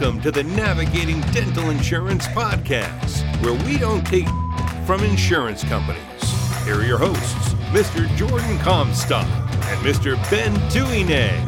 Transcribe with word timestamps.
Welcome 0.00 0.22
to 0.22 0.30
the 0.30 0.44
Navigating 0.44 1.20
Dental 1.32 1.70
Insurance 1.70 2.28
Podcast, 2.28 3.24
where 3.42 3.54
we 3.66 3.78
don't 3.78 4.06
take 4.06 4.28
from 4.86 5.02
insurance 5.02 5.64
companies. 5.64 6.04
Here 6.64 6.76
are 6.76 6.84
your 6.84 6.98
hosts, 6.98 7.54
Mr. 7.72 8.06
Jordan 8.14 8.58
Comstock 8.58 9.26
and 9.26 9.84
Mr. 9.84 10.14
Ben 10.30 10.54
Tuine. 10.70 11.44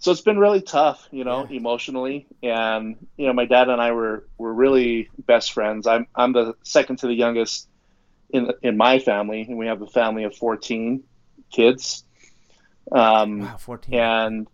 So 0.00 0.12
it's 0.12 0.20
been 0.20 0.38
really 0.38 0.62
tough, 0.62 1.08
you 1.10 1.24
know, 1.24 1.44
emotionally. 1.50 2.28
And 2.42 2.96
you 3.16 3.26
know, 3.26 3.32
my 3.32 3.46
dad 3.46 3.68
and 3.68 3.80
I 3.80 3.92
were 3.92 4.26
were 4.38 4.54
really 4.54 5.10
best 5.18 5.52
friends. 5.52 5.86
I'm 5.86 6.06
I'm 6.14 6.32
the 6.32 6.54
second 6.62 7.00
to 7.00 7.08
the 7.08 7.14
youngest 7.14 7.68
in 8.30 8.52
in 8.62 8.76
my 8.76 8.98
family, 8.98 9.42
and 9.42 9.58
we 9.58 9.66
have 9.66 9.82
a 9.82 9.86
family 9.86 10.24
of 10.24 10.36
fourteen 10.36 11.04
kids. 11.50 12.04
Um, 12.90 13.40
wow, 13.40 13.56
14. 13.58 13.94
and 13.94 14.46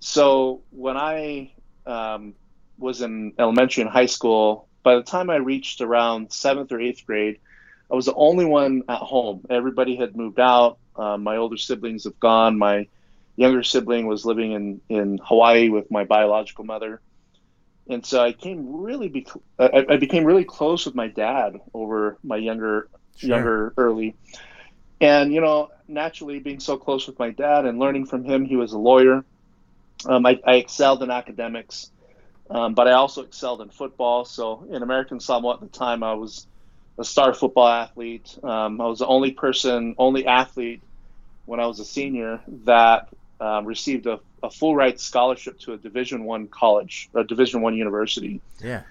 so 0.00 0.62
when 0.70 0.96
I 0.96 1.52
um, 1.86 2.34
was 2.78 3.02
in 3.02 3.32
elementary 3.38 3.82
and 3.82 3.90
high 3.90 4.06
school, 4.06 4.68
by 4.82 4.96
the 4.96 5.02
time 5.02 5.30
I 5.30 5.36
reached 5.36 5.80
around 5.80 6.32
seventh 6.32 6.72
or 6.72 6.80
eighth 6.80 7.06
grade, 7.06 7.38
I 7.90 7.94
was 7.94 8.06
the 8.06 8.14
only 8.14 8.44
one 8.44 8.82
at 8.88 8.98
home. 8.98 9.44
Everybody 9.48 9.96
had 9.96 10.16
moved 10.16 10.40
out. 10.40 10.78
Um, 10.96 11.22
my 11.22 11.36
older 11.36 11.56
siblings 11.56 12.04
have 12.04 12.18
gone. 12.18 12.58
My 12.58 12.88
younger 13.36 13.62
sibling 13.62 14.06
was 14.06 14.24
living 14.24 14.52
in, 14.52 14.80
in 14.88 15.18
Hawaii 15.22 15.68
with 15.68 15.90
my 15.90 16.04
biological 16.04 16.64
mother. 16.64 17.00
And 17.88 18.04
so 18.04 18.22
I 18.22 18.32
came 18.32 18.66
really 18.82 19.08
be- 19.08 19.26
I, 19.58 19.84
I 19.90 19.96
became 19.96 20.24
really 20.24 20.44
close 20.44 20.86
with 20.86 20.94
my 20.94 21.08
dad 21.08 21.58
over 21.74 22.18
my 22.24 22.36
younger 22.36 22.88
Sure. 23.16 23.28
younger 23.28 23.74
early. 23.76 24.16
And 25.00 25.32
you 25.32 25.40
know, 25.40 25.68
naturally 25.88 26.40
being 26.40 26.60
so 26.60 26.76
close 26.76 27.06
with 27.06 27.18
my 27.18 27.30
dad 27.30 27.64
and 27.66 27.78
learning 27.78 28.06
from 28.06 28.24
him, 28.24 28.44
he 28.44 28.56
was 28.56 28.72
a 28.72 28.78
lawyer. 28.78 29.24
Um, 30.06 30.26
I, 30.26 30.38
I 30.46 30.56
excelled 30.56 31.02
in 31.02 31.10
academics, 31.10 31.90
um, 32.50 32.74
but 32.74 32.88
I 32.88 32.92
also 32.92 33.22
excelled 33.22 33.60
in 33.62 33.70
football. 33.70 34.24
So 34.24 34.66
in 34.70 34.82
American 34.82 35.20
Samoa 35.20 35.54
at 35.54 35.60
the 35.60 35.68
time, 35.68 36.02
I 36.02 36.14
was 36.14 36.46
a 36.98 37.04
star 37.04 37.34
football 37.34 37.68
athlete. 37.68 38.38
Um, 38.42 38.80
I 38.80 38.86
was 38.86 39.00
the 39.00 39.06
only 39.06 39.32
person, 39.32 39.94
only 39.98 40.26
athlete 40.26 40.82
when 41.46 41.60
I 41.60 41.66
was 41.66 41.80
a 41.80 41.84
senior 41.84 42.42
that 42.64 43.08
um, 43.40 43.66
received 43.66 44.06
a, 44.06 44.18
a 44.42 44.50
full 44.50 44.74
ride 44.74 44.98
scholarship 45.00 45.58
to 45.60 45.72
a 45.72 45.76
Division 45.76 46.24
One 46.24 46.48
college, 46.48 47.08
a 47.14 47.24
Division 47.24 47.60
One 47.62 47.76
university 47.76 48.40
Yeah. 48.60 48.82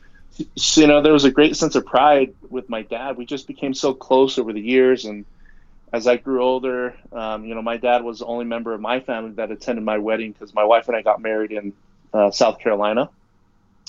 so, 0.55 0.81
you 0.81 0.87
know, 0.87 1.01
there 1.01 1.13
was 1.13 1.25
a 1.25 1.31
great 1.31 1.55
sense 1.55 1.75
of 1.75 1.85
pride 1.85 2.33
with 2.49 2.69
my 2.69 2.83
dad. 2.83 3.17
We 3.17 3.25
just 3.25 3.47
became 3.47 3.73
so 3.73 3.93
close 3.93 4.37
over 4.37 4.53
the 4.53 4.61
years, 4.61 5.05
and 5.05 5.25
as 5.93 6.07
I 6.07 6.17
grew 6.17 6.43
older, 6.43 6.95
um, 7.11 7.45
you 7.45 7.55
know, 7.55 7.61
my 7.61 7.77
dad 7.77 8.03
was 8.03 8.19
the 8.19 8.25
only 8.25 8.45
member 8.45 8.73
of 8.73 8.81
my 8.81 8.99
family 8.99 9.31
that 9.33 9.51
attended 9.51 9.83
my 9.83 9.97
wedding 9.97 10.31
because 10.31 10.53
my 10.53 10.63
wife 10.63 10.87
and 10.87 10.97
I 10.97 11.01
got 11.01 11.21
married 11.21 11.51
in 11.51 11.73
uh, 12.13 12.31
South 12.31 12.59
Carolina. 12.59 13.09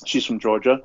She's 0.05 0.25
from 0.25 0.39
Georgia, 0.41 0.83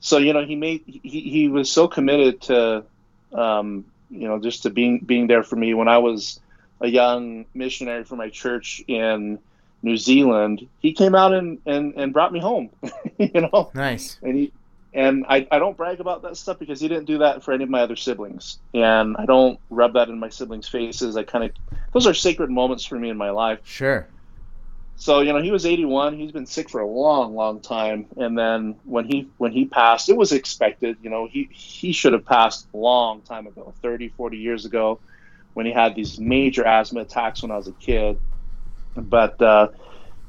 so 0.00 0.18
you 0.18 0.32
know, 0.32 0.44
he 0.44 0.56
made 0.56 0.82
he, 0.86 1.20
he 1.20 1.48
was 1.48 1.70
so 1.70 1.86
committed 1.86 2.40
to, 2.42 2.84
um, 3.32 3.84
you 4.10 4.26
know, 4.26 4.40
just 4.40 4.64
to 4.64 4.70
being 4.70 4.98
being 4.98 5.28
there 5.28 5.44
for 5.44 5.54
me 5.54 5.74
when 5.74 5.86
I 5.86 5.98
was 5.98 6.40
a 6.82 6.88
young 6.88 7.46
missionary 7.54 8.04
from 8.04 8.18
my 8.18 8.28
church 8.28 8.82
in 8.86 9.38
New 9.82 9.96
Zealand. 9.96 10.68
He 10.80 10.92
came 10.92 11.14
out 11.14 11.32
and 11.32 11.58
and, 11.64 11.94
and 11.96 12.12
brought 12.12 12.32
me 12.32 12.40
home, 12.40 12.68
you 13.18 13.40
know 13.40 13.70
Nice. 13.74 14.18
and 14.22 14.36
he 14.36 14.52
and 14.94 15.24
I, 15.26 15.46
I 15.50 15.58
don't 15.58 15.74
brag 15.74 16.00
about 16.00 16.20
that 16.22 16.36
stuff 16.36 16.58
because 16.58 16.78
he 16.78 16.86
didn't 16.86 17.06
do 17.06 17.18
that 17.18 17.42
for 17.42 17.52
any 17.52 17.64
of 17.64 17.70
my 17.70 17.80
other 17.80 17.96
siblings 17.96 18.58
and 18.74 19.16
i 19.16 19.24
don't 19.24 19.58
rub 19.70 19.94
that 19.94 20.10
in 20.10 20.18
my 20.18 20.28
siblings 20.28 20.68
faces 20.68 21.16
i 21.16 21.22
kind 21.22 21.44
of 21.46 21.50
those 21.94 22.06
are 22.06 22.12
sacred 22.12 22.50
moments 22.50 22.84
for 22.84 22.98
me 22.98 23.08
in 23.08 23.16
my 23.16 23.30
life 23.30 23.60
Sure. 23.64 24.06
so 24.96 25.20
you 25.20 25.32
know 25.32 25.40
he 25.40 25.50
was 25.50 25.64
81 25.64 26.18
he's 26.18 26.30
been 26.32 26.44
sick 26.44 26.68
for 26.68 26.82
a 26.82 26.86
long 26.86 27.34
long 27.34 27.60
time 27.60 28.04
and 28.18 28.36
then 28.36 28.76
when 28.84 29.06
he 29.06 29.28
when 29.38 29.50
he 29.50 29.64
passed 29.64 30.10
it 30.10 30.16
was 30.16 30.30
expected 30.32 30.98
you 31.02 31.08
know 31.08 31.26
he 31.26 31.48
he 31.50 31.92
should 31.92 32.12
have 32.12 32.26
passed 32.26 32.66
a 32.74 32.76
long 32.76 33.22
time 33.22 33.46
ago 33.46 33.72
30 33.80 34.08
40 34.10 34.36
years 34.36 34.66
ago 34.66 34.98
when 35.54 35.66
he 35.66 35.72
had 35.72 35.94
these 35.94 36.18
major 36.18 36.64
asthma 36.66 37.00
attacks 37.00 37.42
when 37.42 37.50
i 37.50 37.56
was 37.56 37.68
a 37.68 37.72
kid 37.72 38.18
but 38.96 39.40
uh, 39.40 39.68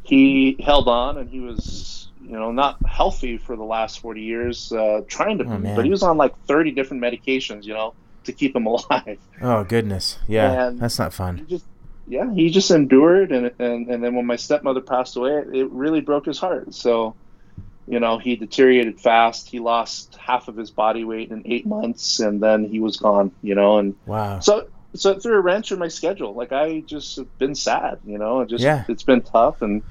he 0.03 0.55
held 0.63 0.87
on 0.87 1.17
and 1.17 1.29
he 1.29 1.39
was 1.39 2.09
you 2.21 2.31
know 2.31 2.51
not 2.51 2.77
healthy 2.85 3.37
for 3.37 3.55
the 3.55 3.63
last 3.63 3.99
40 3.99 4.21
years 4.21 4.71
uh, 4.71 5.01
trying 5.07 5.37
to 5.39 5.43
Oh, 5.45 5.57
but 5.75 5.83
he 5.85 5.91
was 5.91 6.03
on 6.03 6.17
like 6.17 6.33
30 6.47 6.71
different 6.71 7.01
medications 7.03 7.63
you 7.65 7.73
know 7.73 7.93
to 8.23 8.31
keep 8.31 8.55
him 8.55 8.65
alive 8.73 9.17
Oh 9.41 9.63
goodness. 9.65 10.17
Yeah. 10.27 10.67
And- 10.67 10.79
That's 10.79 10.97
not 10.99 11.11
he 11.11 11.17
fun. 11.17 11.45
just 11.49 11.65
yeah 12.07 12.33
he 12.33 12.49
just 12.49 12.69
endured 12.71 13.31
and, 13.31 13.51
and 13.59 13.87
and 13.89 14.03
then 14.03 14.13
when 14.15 14.25
my 14.25 14.35
stepmother 14.35 14.81
passed 14.81 15.15
away 15.15 15.31
it 15.53 15.69
really 15.71 16.01
broke 16.01 16.25
his 16.25 16.37
heart 16.37 16.73
so 16.73 17.15
you 17.87 17.97
know 17.99 18.17
he 18.17 18.35
deteriorated 18.35 18.99
fast 18.99 19.47
he 19.49 19.59
lost 19.59 20.15
half 20.17 20.47
of 20.49 20.55
his 20.57 20.69
body 20.69 21.05
weight 21.05 21.31
in 21.31 21.41
eight 21.45 21.65
months 21.65 22.19
and 22.19 22.41
then 22.41 22.65
he 22.65 22.79
was 22.81 22.97
gone 22.97 23.31
you 23.41 23.55
know 23.55 23.77
and 23.77 23.95
Wow. 24.05 24.39
so 24.39 24.67
so 24.95 25.11
it 25.11 25.21
threw 25.23 25.35
a 25.35 25.41
wrench 25.41 25.71
in 25.71 25.79
my 25.79 25.87
schedule 25.87 26.33
like 26.33 26.51
i 26.51 26.81
just 26.81 27.15
have 27.17 27.37
been 27.39 27.55
sad 27.55 27.99
you 28.05 28.17
know 28.17 28.45
just 28.45 28.63
Yeah. 28.63 28.83
it's 28.87 29.03
been 29.03 29.21
tough 29.21 29.61
and 29.61 29.81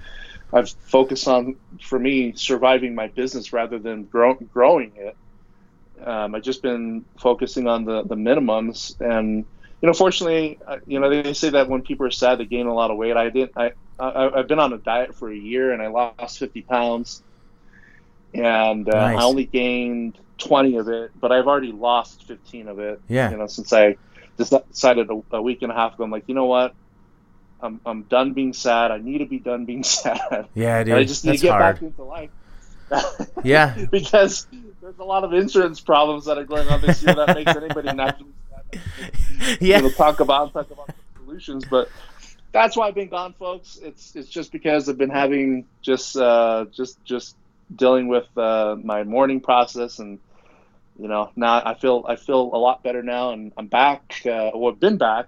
i've 0.53 0.71
focused 0.71 1.27
on 1.29 1.57
for 1.81 1.99
me 1.99 2.33
surviving 2.37 2.95
my 2.95 3.09
business 3.09 3.53
rather 3.53 3.79
than 3.79 4.05
grow, 4.05 4.35
growing 4.35 4.93
it 4.97 5.17
um, 6.07 6.35
i've 6.35 6.43
just 6.43 6.63
been 6.63 7.05
focusing 7.19 7.67
on 7.69 7.85
the 7.85 8.03
the 8.05 8.15
minimums 8.17 8.99
and 9.01 9.45
you 9.81 9.87
know 9.87 9.93
fortunately 9.93 10.59
uh, 10.67 10.79
you 10.87 11.01
know 11.01 11.11
they 11.11 11.33
say 11.35 11.51
that 11.51 11.69
when 11.69 11.83
people 11.83 12.07
are 12.07 12.11
sad 12.11 12.39
they 12.39 12.45
gain 12.45 12.67
a 12.67 12.75
lot 12.75 12.91
of 12.91 12.97
weight 12.97 13.17
i 13.17 13.29
didn't 13.29 13.53
i, 13.57 13.73
I 13.99 14.39
i've 14.39 14.49
been 14.49 14.61
on 14.61 14.73
a 14.73 14.79
diet 14.79 15.17
for 15.17 15.31
a 15.31 15.37
year 15.37 15.73
and 15.73 15.83
i 15.83 15.89
lost 15.89 16.39
50 16.39 16.63
pounds 16.63 17.23
and 18.35 18.89
uh, 18.89 18.93
Nice. 18.93 19.19
i 19.19 19.23
only 19.25 19.45
gained 19.45 20.19
20 20.39 20.77
of 20.77 20.89
it 20.89 21.11
but 21.21 21.33
i've 21.33 21.47
already 21.47 21.73
lost 21.73 22.25
15 22.27 22.69
of 22.69 22.79
it 22.79 23.01
Yeah. 23.09 23.31
you 23.31 23.37
know 23.37 23.47
since 23.47 23.73
i 23.73 23.97
decided 24.37 25.11
a, 25.11 25.23
a 25.37 25.43
week 25.43 25.63
and 25.63 25.71
a 25.73 25.75
half 25.75 25.95
ago 25.95 26.05
i'm 26.05 26.11
like 26.11 26.25
you 26.27 26.35
know 26.35 26.47
what 26.47 26.75
i'm, 27.61 27.81
I'm 27.87 28.03
done 28.05 28.33
being 28.33 28.53
sad 28.53 28.91
i 28.91 28.99
need 28.99 29.19
to 29.19 29.27
be 29.27 29.39
done 29.39 29.65
being 29.65 29.85
sad 29.97 30.49
Yeah, 30.55 30.79
and 30.79 30.87
dude. 30.87 30.95
i 30.99 31.05
just 31.05 31.25
need 31.25 31.37
to 31.39 31.43
get 31.43 31.51
hard. 31.53 31.75
back 31.77 31.83
into 31.83 32.03
life 32.03 32.31
Yeah. 33.45 33.87
because 33.91 34.47
there's 34.81 34.99
a 34.99 35.05
lot 35.05 35.25
of 35.25 35.33
insurance 35.33 35.81
problems 35.81 36.27
that 36.27 36.39
are 36.39 36.45
going 36.45 36.69
on 36.69 36.81
this 36.81 37.03
year 37.03 37.15
that 37.15 37.35
makes 37.35 37.55
anybody 37.55 37.93
naturally 37.93 38.33
sad 38.51 39.59
Yeah. 39.61 39.81
know, 39.81 39.91
talk 39.91 40.21
about 40.21 40.53
talk 40.53 40.71
about 40.71 40.91
solutions. 41.17 41.65
But 41.69 41.89
that's 42.53 42.77
why 42.77 42.89
I've 42.89 42.95
been 42.95 43.09
gone, 43.09 43.35
folks. 43.39 43.79
It's 43.83 44.15
it's 44.15 44.29
just 44.29 44.53
because 44.53 44.89
I've 44.89 44.99
been 44.99 45.11
having 45.11 45.67
just 45.83 46.17
uh, 46.17 46.67
just 46.73 47.03
just 47.05 47.37
dealing 47.75 48.09
with 48.09 48.27
uh, 48.37 48.77
my 48.83 49.05
mourning 49.05 49.41
process, 49.41 49.99
and 49.99 50.19
you 50.99 51.09
know 51.09 51.31
now 51.37 51.63
I 51.65 51.75
feel 51.75 52.05
I 52.09 52.17
feel 52.17 52.41
a 52.41 52.59
lot 52.59 52.83
better 52.83 53.03
now, 53.03 53.33
and 53.33 53.53
I'm 53.57 53.67
back. 53.67 54.23
Uh, 54.25 54.51
well, 54.55 54.73
I've 54.73 54.81
been 54.81 54.99
back, 54.99 55.27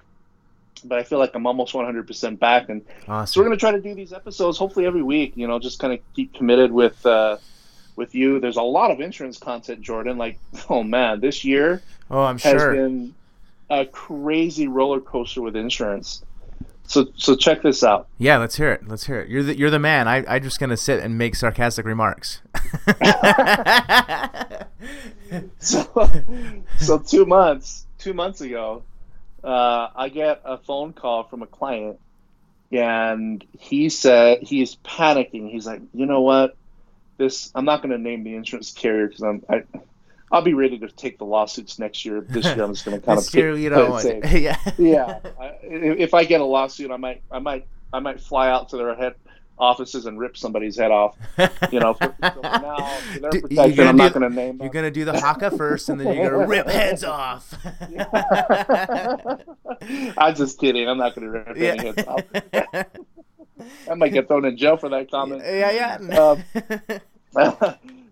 but 0.85 0.99
I 0.99 1.03
feel 1.05 1.19
like 1.19 1.35
I'm 1.35 1.47
almost 1.47 1.73
100% 1.75 2.39
back, 2.39 2.69
and 2.69 2.83
so 3.29 3.41
we're 3.41 3.45
gonna 3.45 3.57
try 3.57 3.73
to 3.73 3.81
do 3.81 3.95
these 3.95 4.13
episodes 4.13 4.59
hopefully 4.59 4.87
every 4.87 5.03
week. 5.03 5.33
You 5.37 5.47
know, 5.49 5.59
just 5.59 5.79
kind 5.79 5.93
of 5.93 6.01
keep 6.15 6.35
committed 6.35 6.73
with. 6.73 7.05
Uh, 7.07 7.39
with 7.97 8.13
you, 8.13 8.41
there's 8.41 8.57
a 8.57 8.63
lot 8.63 8.91
of 8.91 9.01
insurance 9.01 9.39
content, 9.39 9.81
Jordan. 9.81 10.19
Like, 10.19 10.41
oh 10.69 10.83
man, 10.83 11.21
this 11.21 11.45
year 11.45 11.81
Oh, 12.11 12.23
I'm 12.23 12.39
has 12.41 12.61
sure. 12.61 12.73
been 12.75 13.15
a 13.71 13.87
crazy 13.87 14.67
roller 14.67 15.01
coaster 15.01 15.41
with 15.41 15.55
insurance. 15.55 16.25
So 16.87 17.07
so 17.17 17.35
check 17.35 17.63
this 17.63 17.83
out. 17.83 18.09
Yeah, 18.19 18.37
let's 18.39 18.57
hear 18.57 18.71
it. 18.73 18.87
Let's 18.87 19.07
hear 19.07 19.21
it. 19.21 19.29
You're 19.29 19.43
the 19.43 19.57
you're 19.57 19.71
the 19.71 19.79
man. 19.79 20.07
I 20.07 20.25
I'm 20.27 20.43
just 20.43 20.61
gonna 20.61 20.77
sit 20.77 21.03
and 21.03 21.17
make 21.17 21.35
sarcastic 21.35 21.87
remarks. 21.87 22.43
so 25.59 26.11
so 26.79 26.99
two 26.99 27.25
months 27.25 27.87
two 27.99 28.13
months 28.13 28.43
ago, 28.43 28.83
uh, 29.43 29.89
I 29.97 30.11
get 30.11 30.43
a 30.45 30.59
phone 30.59 30.93
call 30.93 31.25
from 31.25 31.43
a 31.43 31.47
client, 31.47 31.99
and 32.71 33.45
he 33.59 33.89
said 33.89 34.43
he's 34.43 34.77
panicking. 34.77 35.51
He's 35.51 35.67
like, 35.67 35.81
you 35.95 36.07
know 36.07 36.21
what, 36.21 36.55
this 37.17 37.51
I'm 37.55 37.65
not 37.65 37.83
going 37.83 37.91
to 37.93 37.99
name 37.99 38.25
the 38.25 38.35
insurance 38.35 38.73
carrier 38.73 39.09
because 39.09 39.23
I'm 39.23 39.43
I, 39.49 39.63
I'll 40.35 40.43
be 40.43 40.53
ready 40.53 40.81
to 40.81 40.89
take 40.89 41.19
the 41.19 41.25
lawsuits 41.25 41.79
next 41.79 42.05
year. 42.05 42.21
This 42.21 42.45
year, 42.45 42.65
I'm 42.65 42.75
just 42.75 42.85
going 42.85 43.01
to 43.01 43.07
kind 43.07 43.21
of 43.21 43.35
year, 43.35 43.57
you 43.57 43.71
know, 43.71 44.01
yeah, 44.01 44.59
yeah. 44.79 45.21
I, 45.41 45.53
if 45.63 46.13
I 46.13 46.25
get 46.25 46.41
a 46.41 46.45
lawsuit, 46.45 46.91
I 46.91 46.97
might, 46.97 47.23
I 47.31 47.39
might, 47.39 47.69
I 47.93 48.01
might 48.01 48.21
fly 48.21 48.49
out 48.51 48.69
to 48.71 48.77
their 48.77 48.97
head 48.97 49.15
offices 49.57 50.07
and 50.07 50.19
rip 50.19 50.37
somebody's 50.37 50.77
head 50.77 50.91
off. 50.91 51.17
You 51.71 51.79
know, 51.79 51.95
for, 51.95 52.13
so 52.21 52.41
now, 52.43 52.85
for 53.13 53.21
their 53.21 53.31
protection, 53.43 53.87
I'm 53.87 53.97
not 53.97 54.13
going 54.13 54.29
to 54.29 54.35
name. 54.35 54.59
You're 54.61 54.71
going 54.71 54.87
to 54.87 54.91
do 54.91 55.05
the 55.05 55.21
haka 55.21 55.53
first, 55.53 55.89
and 55.89 56.01
then 56.01 56.13
you're 56.17 56.31
going 56.31 56.43
to 56.43 56.49
rip 56.49 56.67
heads 56.81 57.05
off. 57.05 57.55
I'm 60.19 60.35
just 60.35 60.59
kidding. 60.59 60.89
I'm 60.89 60.99
not 60.99 61.15
going 61.15 61.31
to 61.33 61.39
rip 61.39 61.57
yeah. 61.57 61.75
any 61.75 61.87
heads 61.87 62.09
off. 62.09 62.23
I 63.89 63.95
might 63.95 64.13
get 64.13 64.27
thrown 64.27 64.45
in 64.47 64.57
jail 64.57 64.79
for 64.79 64.89
that 64.89 65.09
comment. 65.13 65.43
Yeah, 65.45 66.01
yeah. 66.03 66.43
Um, 67.37 67.61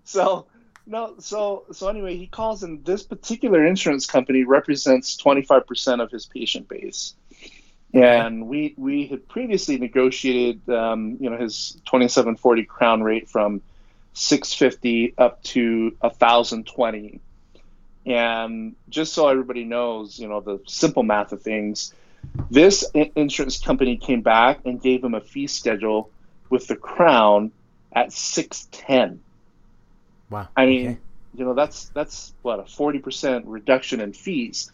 so 0.04 0.46
no, 0.86 1.14
so 1.18 1.64
so 1.72 1.88
anyway, 1.88 2.16
he 2.16 2.26
calls 2.26 2.62
and 2.62 2.84
this 2.84 3.02
particular 3.02 3.64
insurance 3.64 4.06
company 4.06 4.44
represents 4.44 5.16
25% 5.16 6.02
of 6.02 6.10
his 6.10 6.26
patient 6.26 6.68
base. 6.68 7.14
And 7.94 8.48
we 8.48 8.74
we 8.78 9.06
had 9.06 9.28
previously 9.28 9.78
negotiated 9.78 10.68
um, 10.70 11.18
you 11.20 11.28
know 11.28 11.36
his 11.36 11.72
2740 11.84 12.64
crown 12.64 13.02
rate 13.02 13.28
from 13.28 13.60
650 14.14 15.14
up 15.18 15.42
to 15.44 15.96
1020. 16.00 17.20
And 18.04 18.74
just 18.88 19.12
so 19.12 19.28
everybody 19.28 19.64
knows, 19.64 20.18
you 20.18 20.28
know, 20.28 20.40
the 20.40 20.60
simple 20.66 21.02
math 21.02 21.32
of 21.32 21.42
things, 21.42 21.94
this 22.50 22.84
insurance 22.94 23.60
company 23.60 23.96
came 23.96 24.22
back 24.22 24.60
and 24.64 24.80
gave 24.80 25.04
him 25.04 25.14
a 25.14 25.20
fee 25.20 25.46
schedule 25.46 26.10
with 26.50 26.66
the 26.66 26.76
crown 26.76 27.52
at 27.92 28.12
610. 28.12 29.20
Wow. 30.32 30.48
I 30.56 30.66
mean, 30.66 30.86
okay. 30.86 30.98
you 31.34 31.44
know, 31.44 31.54
that's 31.54 31.90
that's 31.90 32.32
what 32.42 32.58
a 32.58 32.64
forty 32.64 32.98
percent 32.98 33.46
reduction 33.46 34.00
in 34.00 34.14
fees, 34.14 34.72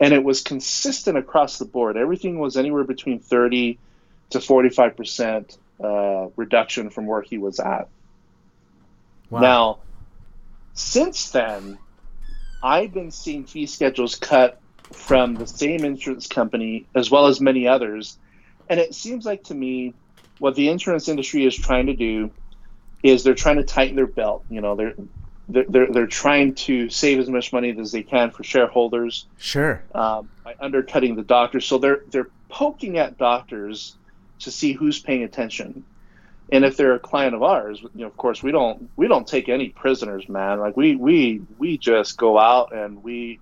and 0.00 0.12
it 0.12 0.22
was 0.22 0.42
consistent 0.42 1.16
across 1.16 1.58
the 1.58 1.64
board. 1.64 1.96
Everything 1.96 2.38
was 2.38 2.56
anywhere 2.56 2.84
between 2.84 3.20
thirty 3.20 3.78
to 4.30 4.40
forty 4.40 4.68
five 4.68 4.96
percent 4.96 5.56
uh, 5.82 6.26
reduction 6.34 6.90
from 6.90 7.06
where 7.06 7.22
he 7.22 7.38
was 7.38 7.60
at. 7.60 7.88
Wow. 9.30 9.40
Now, 9.40 9.78
since 10.74 11.30
then, 11.30 11.78
I've 12.62 12.92
been 12.92 13.12
seeing 13.12 13.46
fee 13.46 13.66
schedules 13.66 14.16
cut 14.16 14.60
from 14.92 15.34
the 15.34 15.46
same 15.46 15.84
insurance 15.84 16.26
company 16.26 16.86
as 16.94 17.10
well 17.10 17.26
as 17.26 17.40
many 17.40 17.68
others, 17.68 18.18
and 18.68 18.80
it 18.80 18.94
seems 18.94 19.24
like 19.24 19.44
to 19.44 19.54
me 19.54 19.94
what 20.38 20.56
the 20.56 20.68
insurance 20.68 21.08
industry 21.08 21.46
is 21.46 21.56
trying 21.56 21.86
to 21.86 21.94
do 21.94 22.30
is 23.06 23.24
they're 23.24 23.34
trying 23.34 23.56
to 23.56 23.64
tighten 23.64 23.96
their 23.96 24.06
belt. 24.06 24.44
You 24.50 24.60
know, 24.60 24.76
they're 24.76 24.94
they're 25.48 25.64
they're, 25.68 25.92
they're 25.92 26.06
trying 26.06 26.54
to 26.54 26.88
save 26.90 27.18
as 27.18 27.28
much 27.28 27.52
money 27.52 27.74
as 27.78 27.92
they 27.92 28.02
can 28.02 28.30
for 28.30 28.42
shareholders. 28.42 29.26
Sure. 29.38 29.82
Um, 29.94 30.28
by 30.44 30.54
undercutting 30.60 31.16
the 31.16 31.22
doctors, 31.22 31.66
so 31.66 31.78
they're 31.78 32.02
they're 32.10 32.28
poking 32.48 32.98
at 32.98 33.18
doctors 33.18 33.96
to 34.40 34.50
see 34.50 34.72
who's 34.72 34.98
paying 34.98 35.22
attention. 35.22 35.84
And 36.52 36.64
if 36.64 36.76
they're 36.76 36.94
a 36.94 37.00
client 37.00 37.34
of 37.34 37.42
ours, 37.42 37.80
you 37.82 38.02
know, 38.02 38.06
of 38.06 38.16
course, 38.16 38.42
we 38.42 38.52
don't 38.52 38.88
we 38.96 39.08
don't 39.08 39.26
take 39.26 39.48
any 39.48 39.70
prisoners, 39.70 40.28
man. 40.28 40.60
Like 40.60 40.76
we 40.76 40.96
we 40.96 41.42
we 41.58 41.78
just 41.78 42.16
go 42.16 42.38
out 42.38 42.72
and 42.74 43.02
we 43.02 43.40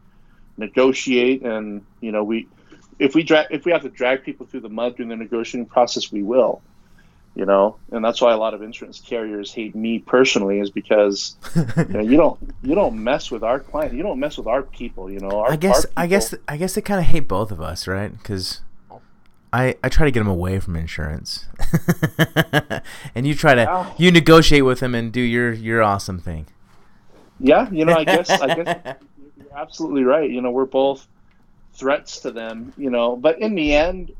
negotiate, 0.57 1.43
and 1.43 1.85
you 2.01 2.13
know, 2.13 2.25
we 2.25 2.49
if 2.99 3.15
we 3.15 3.23
drag 3.23 3.49
if 3.51 3.67
we 3.67 3.73
have 3.73 3.83
to 3.83 3.91
drag 3.91 4.25
people 4.25 4.47
through 4.47 4.61
the 4.61 4.69
mud 4.69 4.97
during 4.97 5.11
the 5.11 5.17
negotiating 5.17 5.67
process, 5.67 6.11
we 6.11 6.23
will 6.23 6.63
you 7.35 7.45
know 7.45 7.77
and 7.91 8.05
that's 8.05 8.21
why 8.21 8.33
a 8.33 8.37
lot 8.37 8.55
of 8.55 8.63
insurance 8.63 9.01
carriers 9.01 9.53
hate 9.53 9.75
me 9.75 9.99
personally 9.99 10.61
is 10.61 10.71
because 10.71 11.37
you, 11.77 11.85
know, 11.89 12.01
you 12.01 12.17
don't 12.17 12.55
you 12.63 12.75
don't 12.75 13.03
mess 13.03 13.31
with 13.31 13.43
our 13.43 13.59
client 13.59 13.93
you 13.93 14.03
don't 14.03 14.21
mess 14.21 14.39
with 14.39 14.47
our 14.47 14.63
people 14.63 15.11
you 15.11 15.19
know 15.19 15.41
our, 15.41 15.53
i 15.53 15.57
guess 15.57 15.85
i 15.97 16.07
guess 16.07 16.35
i 16.47 16.57
guess 16.57 16.75
they 16.75 16.81
kind 16.81 17.01
of 17.01 17.07
hate 17.07 17.27
both 17.27 17.51
of 17.51 17.61
us 17.61 17.89
right 17.89 18.17
because 18.19 18.61
I, 19.53 19.77
I 19.85 19.89
try 19.89 20.05
to 20.05 20.11
get 20.11 20.19
them 20.19 20.27
away 20.27 20.59
from 20.59 20.75
insurance, 20.75 21.47
and 23.15 23.25
you 23.25 23.37
try 23.37 23.55
to 23.55 23.63
yeah. 23.63 23.93
you 23.97 24.11
negotiate 24.11 24.65
with 24.65 24.81
them 24.81 24.97
and 24.97 25.13
do 25.13 25.21
your 25.21 25.53
your 25.53 25.81
awesome 25.81 26.19
thing. 26.19 26.47
Yeah, 27.39 27.71
you 27.71 27.85
know, 27.85 27.95
I 27.95 28.03
guess 28.05 28.29
I 28.31 28.53
guess 28.53 28.97
you're 29.37 29.57
absolutely 29.57 30.03
right. 30.03 30.29
You 30.29 30.41
know, 30.41 30.51
we're 30.51 30.65
both 30.65 31.07
threats 31.73 32.19
to 32.23 32.33
them. 32.33 32.73
You 32.77 32.91
know, 32.91 33.15
but 33.15 33.39
in 33.39 33.55
the 33.55 33.77
end, 33.77 34.11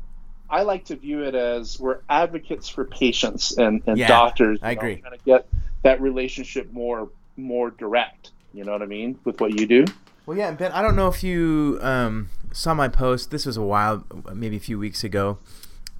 I 0.49 0.61
like 0.61 0.85
to 0.85 0.95
view 0.95 1.23
it 1.23 1.35
as 1.35 1.79
we're 1.79 1.99
advocates 2.09 2.69
for 2.69 2.85
patients 2.85 3.57
and, 3.57 3.81
and 3.87 3.97
yeah, 3.97 4.07
doctors. 4.07 4.59
I 4.61 4.71
agree. 4.71 4.97
Kind 4.97 5.15
of 5.15 5.23
get 5.25 5.47
that 5.83 6.01
relationship 6.01 6.71
more 6.71 7.09
more 7.37 7.71
direct. 7.71 8.31
You 8.53 8.63
know 8.63 8.71
what 8.71 8.81
I 8.81 8.85
mean 8.85 9.19
with 9.23 9.41
what 9.41 9.59
you 9.59 9.67
do. 9.67 9.85
Well, 10.25 10.37
yeah, 10.37 10.47
and 10.47 10.57
Ben. 10.57 10.71
I 10.71 10.81
don't 10.81 10.95
know 10.95 11.07
if 11.07 11.23
you 11.23 11.79
um, 11.81 12.29
saw 12.51 12.73
my 12.73 12.87
post. 12.87 13.31
This 13.31 13.45
was 13.45 13.57
a 13.57 13.61
while, 13.61 14.05
maybe 14.33 14.57
a 14.57 14.61
few 14.61 14.79
weeks 14.79 15.03
ago. 15.03 15.37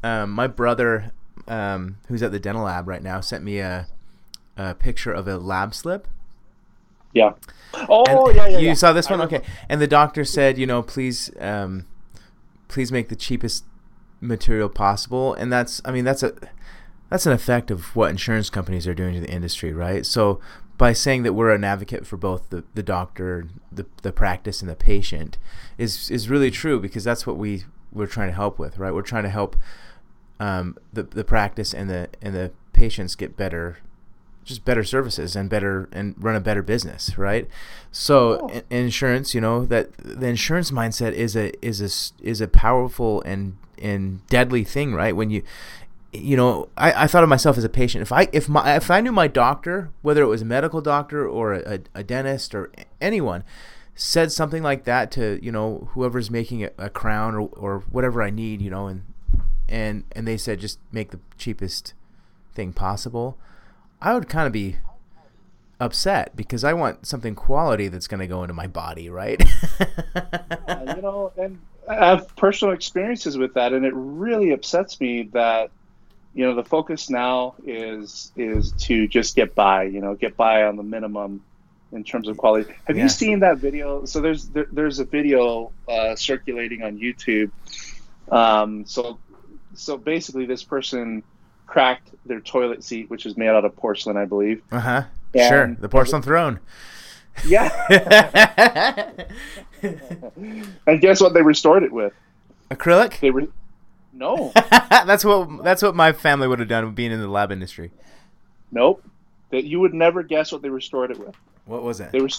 Um, 0.04 0.32
my 0.32 0.48
brother, 0.48 1.12
um, 1.48 1.98
who's 2.08 2.24
at 2.24 2.32
the 2.32 2.40
dental 2.40 2.64
lab 2.64 2.88
right 2.88 3.04
now, 3.04 3.20
sent 3.20 3.44
me 3.44 3.60
a, 3.60 3.88
a 4.58 4.74
picture 4.74 5.12
of 5.12 5.28
a 5.28 5.38
lab 5.38 5.76
slip. 5.76 6.08
Yeah. 7.14 7.34
Oh, 7.88 8.28
and 8.28 8.36
yeah, 8.36 8.48
yeah. 8.48 8.58
You 8.58 8.68
yeah. 8.68 8.74
saw 8.74 8.94
this 8.94 9.10
one, 9.10 9.22
okay? 9.22 9.42
And 9.70 9.80
the 9.80 9.88
doctor 9.88 10.26
said, 10.26 10.58
you 10.58 10.66
know, 10.66 10.82
please, 10.82 11.30
um, 11.40 11.86
please 12.68 12.92
make 12.92 13.10
the 13.10 13.16
cheapest 13.16 13.64
material 14.28 14.70
possible, 14.70 15.34
and 15.34 15.52
that's 15.52 15.82
I 15.86 15.92
mean 15.92 16.06
that's 16.06 16.24
a 16.24 16.34
that's 17.10 17.26
an 17.26 17.34
effect 17.34 17.72
of 17.72 17.96
what 17.96 18.10
insurance 18.10 18.50
companies 18.50 18.88
are 18.88 18.94
doing 18.94 19.14
to 19.14 19.20
the 19.22 19.32
industry, 19.32 19.74
right? 19.74 20.06
So 20.06 20.40
by 20.78 20.94
saying 20.94 21.24
that 21.24 21.34
we're 21.34 21.52
an 21.52 21.64
advocate 21.64 22.06
for 22.06 22.18
both 22.18 22.50
the, 22.50 22.64
the 22.74 22.84
doctor, 22.84 23.48
the, 23.72 23.86
the 24.02 24.12
practice, 24.12 24.62
and 24.62 24.70
the 24.70 24.76
patient 24.76 25.38
is 25.78 26.10
is 26.12 26.30
really 26.30 26.52
true 26.52 26.80
because 26.80 27.04
that's 27.04 27.26
what 27.26 27.38
we 27.38 27.64
we're 27.92 28.08
trying 28.08 28.30
to 28.30 28.36
help 28.36 28.60
with, 28.60 28.78
right? 28.78 28.94
We're 28.94 29.02
trying 29.02 29.24
to 29.24 29.30
help 29.30 29.56
um, 30.40 30.78
the 30.92 31.04
the 31.04 31.24
practice 31.24 31.74
and 31.74 31.90
the 31.90 32.10
and 32.22 32.36
the 32.36 32.52
patients 32.74 33.16
get 33.16 33.38
better 33.38 33.78
just 34.46 34.64
better 34.64 34.84
services 34.84 35.36
and 35.36 35.50
better 35.50 35.90
and 35.92 36.16
run 36.24 36.36
a 36.36 36.40
better 36.40 36.62
business, 36.62 37.18
right? 37.18 37.48
So 37.92 38.48
in, 38.48 38.64
insurance, 38.70 39.34
you 39.34 39.42
know, 39.42 39.66
that 39.66 39.92
the 39.98 40.28
insurance 40.28 40.72
mindset 40.72 41.14
is 41.14 41.36
a 41.36 41.52
is 41.66 41.82
a 41.82 42.24
is 42.26 42.40
a 42.42 42.48
powerful 42.48 43.22
and 43.24 43.58
and 43.82 44.26
deadly 44.28 44.64
thing, 44.64 44.94
right? 44.94 45.16
When 45.16 45.32
you 45.32 45.42
you 46.14 46.38
know, 46.38 46.70
I, 46.78 47.04
I 47.04 47.08
thought 47.08 47.24
of 47.24 47.30
myself 47.30 47.58
as 47.58 47.64
a 47.64 47.70
patient. 47.70 48.04
If 48.04 48.12
I 48.12 48.30
if 48.32 48.48
my 48.48 48.76
if 48.76 48.90
I 48.92 49.02
knew 49.02 49.12
my 49.12 49.28
doctor, 49.28 49.90
whether 50.04 50.22
it 50.22 50.28
was 50.28 50.44
a 50.44 50.46
medical 50.46 50.80
doctor 50.80 51.28
or 51.28 51.54
a, 51.54 51.80
a 51.96 52.04
dentist 52.04 52.54
or 52.54 52.72
anyone, 53.02 53.44
said 53.96 54.32
something 54.32 54.62
like 54.62 54.84
that 54.84 55.10
to 55.12 55.40
you 55.42 55.52
know 55.52 55.90
whoever's 55.94 56.30
making 56.30 56.64
a, 56.64 56.70
a 56.78 56.90
crown 56.90 57.36
or 57.36 57.50
or 57.54 57.80
whatever 57.90 58.22
I 58.22 58.30
need, 58.30 58.62
you 58.62 58.70
know, 58.70 58.86
and 58.86 59.02
and 59.68 60.04
and 60.12 60.28
they 60.28 60.38
said 60.38 60.60
just 60.60 60.78
make 60.92 61.10
the 61.10 61.20
cheapest 61.38 61.94
thing 62.54 62.72
possible 62.72 63.38
I 64.06 64.14
would 64.14 64.30
kind 64.30 64.46
of 64.46 64.54
be 64.54 64.76
upset 65.80 66.36
because 66.36 66.64
I 66.64 66.74
want 66.74 67.08
something 67.08 67.34
quality 67.34 67.88
that's 67.88 68.08
going 68.08 68.20
to 68.20 68.28
go 68.28 68.44
into 68.44 68.54
my 68.54 68.68
body, 68.68 69.10
right? 69.10 69.44
you 69.80 71.02
know, 71.02 71.32
and 71.36 71.60
I 71.90 72.06
have 72.06 72.36
personal 72.36 72.76
experiences 72.76 73.36
with 73.36 73.56
that, 73.56 73.74
and 73.74 73.84
it 73.84 73.94
really 73.96 74.52
upsets 74.52 75.02
me 75.02 75.24
that 75.34 75.72
you 76.36 76.46
know 76.46 76.54
the 76.54 76.64
focus 76.64 77.10
now 77.10 77.56
is 77.66 78.32
is 78.36 78.74
to 78.74 79.08
just 79.08 79.36
get 79.36 79.56
by, 79.56 79.84
you 79.84 80.02
know, 80.02 80.14
get 80.14 80.38
by 80.38 80.66
on 80.66 80.76
the 80.76 80.84
minimum 80.84 81.44
in 81.92 82.04
terms 82.04 82.28
of 82.28 82.38
quality. 82.38 82.72
Have 82.86 82.98
yeah. 82.98 83.04
you 83.04 83.10
seen 83.10 83.40
that 83.40 83.58
video? 83.58 84.06
So 84.06 84.22
there's 84.22 84.50
there, 84.50 84.68
there's 84.72 85.00
a 85.00 85.06
video 85.06 85.72
uh, 85.90 86.16
circulating 86.16 86.84
on 86.84 87.00
YouTube. 87.00 87.50
Um, 88.32 88.86
so 88.86 89.18
so 89.74 89.98
basically, 89.98 90.46
this 90.46 90.64
person 90.64 91.24
cracked 91.66 92.12
their 92.26 92.40
toilet 92.40 92.84
seat, 92.84 93.10
which 93.10 93.26
is 93.26 93.38
made 93.38 93.50
out 93.50 93.66
of 93.66 93.76
porcelain, 93.76 94.18
I 94.18 94.26
believe. 94.26 94.62
Uh 94.72 94.80
huh. 94.80 95.04
Sure, 95.36 95.76
the 95.80 95.90
porcelain 95.90 96.22
throne. 96.22 96.60
Yeah. 97.46 97.70
and 100.88 101.02
guess 101.02 101.20
what 101.20 101.34
they 101.34 101.42
restored 101.42 101.84
it 101.84 101.92
with? 101.92 102.14
Acrylic. 102.72 103.20
They 103.20 103.32
were. 103.32 103.48
No. 104.14 104.52
that's 104.72 105.26
what 105.26 105.64
that's 105.64 105.82
what 105.82 105.96
my 105.96 106.14
family 106.14 106.48
would 106.48 106.60
have 106.60 106.68
done 106.68 106.94
being 106.94 107.12
in 107.12 107.20
the 107.20 107.28
lab 107.28 107.52
industry. 107.52 107.92
Nope. 108.72 109.04
That 109.52 109.66
you 109.66 109.80
would 109.80 109.94
never 109.94 110.24
guess 110.24 110.52
what 110.52 110.62
they 110.62 110.70
restored 110.70 111.12
it 111.12 111.20
with. 111.20 111.36
What 111.66 111.84
was 111.84 112.00
it? 112.00 112.12
They 112.12 112.22
were 112.22 112.30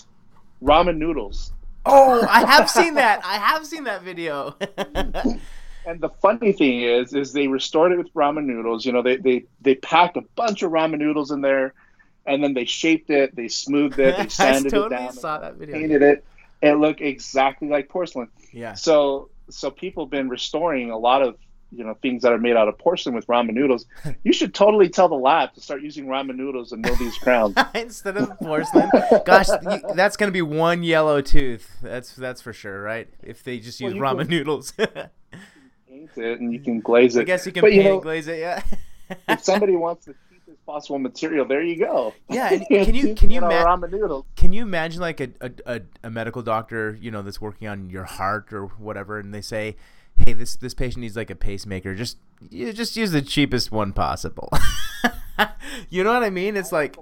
ramen 0.62 0.96
noodles. 0.96 1.52
Oh, 1.84 2.26
I 2.28 2.44
have 2.44 2.68
seen 2.68 2.94
that. 2.94 3.24
I 3.24 3.34
have 3.34 3.64
seen 3.64 3.84
that 3.84 4.02
video. 4.02 4.56
and 5.86 6.00
the 6.00 6.08
funny 6.20 6.52
thing 6.52 6.82
is, 6.82 7.14
is 7.14 7.32
they 7.32 7.46
restored 7.48 7.92
it 7.92 7.98
with 7.98 8.12
ramen 8.14 8.44
noodles. 8.44 8.84
You 8.84 8.92
know, 8.92 9.02
they 9.02 9.16
they 9.16 9.44
they 9.60 9.74
packed 9.76 10.16
a 10.16 10.22
bunch 10.34 10.62
of 10.62 10.72
ramen 10.72 10.98
noodles 10.98 11.30
in 11.30 11.40
there, 11.40 11.72
and 12.26 12.42
then 12.42 12.54
they 12.54 12.64
shaped 12.64 13.10
it, 13.10 13.34
they 13.36 13.48
smoothed 13.48 13.98
it, 13.98 14.16
they 14.16 14.28
sanded 14.42 14.74
I 14.74 14.76
totally 14.76 14.96
it 14.96 14.98
down, 15.06 15.12
saw 15.12 15.38
that 15.38 15.54
video. 15.56 15.76
painted 15.76 16.02
it. 16.02 16.24
It 16.62 16.72
looked 16.74 17.00
exactly 17.00 17.68
like 17.68 17.88
porcelain. 17.88 18.28
Yeah. 18.52 18.74
So 18.74 19.30
so 19.50 19.70
people 19.70 20.04
have 20.04 20.10
been 20.10 20.28
restoring 20.28 20.90
a 20.90 20.98
lot 20.98 21.22
of 21.22 21.36
you 21.72 21.82
know 21.84 21.94
things 22.00 22.22
that 22.22 22.32
are 22.32 22.38
made 22.38 22.56
out 22.56 22.68
of 22.68 22.78
porcelain 22.78 23.14
with 23.14 23.26
ramen 23.26 23.52
noodles. 23.52 23.86
You 24.24 24.32
should 24.32 24.54
totally 24.54 24.88
tell 24.88 25.08
the 25.08 25.14
lab 25.16 25.52
to 25.54 25.60
start 25.60 25.82
using 25.82 26.06
ramen 26.06 26.36
noodles 26.36 26.72
and 26.72 26.80
mill 26.82 26.96
these 26.96 27.16
crowns. 27.24 27.56
Instead 27.74 28.16
of 28.16 28.36
porcelain. 28.38 28.88
Gosh, 29.24 29.48
that's 29.94 30.16
gonna 30.16 30.32
be 30.32 30.42
one 30.42 30.82
yellow 30.82 31.20
tooth. 31.20 31.76
That's 31.82 32.14
that's 32.16 32.40
for 32.40 32.52
sure, 32.52 32.82
right? 32.82 33.08
If 33.22 33.44
they 33.44 33.58
just 33.58 33.80
use 33.80 33.94
Well, 33.94 34.14
ramen 34.14 34.20
can- 34.22 34.28
noodles. 34.30 34.72
Paint 35.96 36.18
it 36.18 36.40
and 36.40 36.52
you 36.52 36.60
can 36.60 36.80
glaze 36.80 37.16
it. 37.16 37.22
I 37.22 37.24
guess 37.24 37.46
you 37.46 37.52
can 37.52 37.62
But, 37.62 37.72
you 37.72 37.78
paint 37.80 37.88
know- 37.88 37.94
and 37.94 38.02
glaze 38.02 38.26
it. 38.28 38.38
Yeah. 38.38 38.62
if 39.28 39.42
somebody 39.42 39.76
wants 39.76 40.04
the 40.04 40.14
cheapest 40.28 40.66
possible 40.66 40.98
material, 40.98 41.46
there 41.46 41.62
you 41.62 41.78
go. 41.78 42.12
Yeah, 42.28 42.52
and 42.52 42.66
can 42.68 42.94
you- 42.94 43.14
can 43.14 43.30
you 43.30 43.40
know, 43.40 43.48
ma- 43.48 43.64
ramen? 43.64 44.24
Can 44.36 44.52
you 44.52 44.62
imagine 44.62 45.00
like 45.00 45.20
a, 45.20 45.30
a, 45.40 45.80
a, 46.04 46.10
medical 46.10 46.42
doctor, 46.42 46.98
you 47.00 47.10
know, 47.10 47.22
that's 47.22 47.40
working 47.40 47.66
on 47.66 47.88
your 47.88 48.04
heart 48.04 48.52
or 48.52 48.66
whatever, 48.66 49.18
and 49.18 49.32
they 49.32 49.40
say, 49.40 49.76
"Hey, 50.18 50.34
this 50.34 50.56
this 50.56 50.74
patient 50.74 51.00
needs 51.00 51.16
like 51.16 51.30
a 51.30 51.34
pacemaker. 51.34 51.94
Just 51.94 52.18
you 52.50 52.72
just 52.74 52.94
use 52.96 53.12
the 53.12 53.22
cheapest 53.22 53.72
one 53.72 53.92
possible." 53.94 54.50
you 55.88 56.04
know 56.04 56.12
what 56.12 56.24
I 56.24 56.30
mean? 56.30 56.56
It's 56.56 56.72
like 56.72 56.96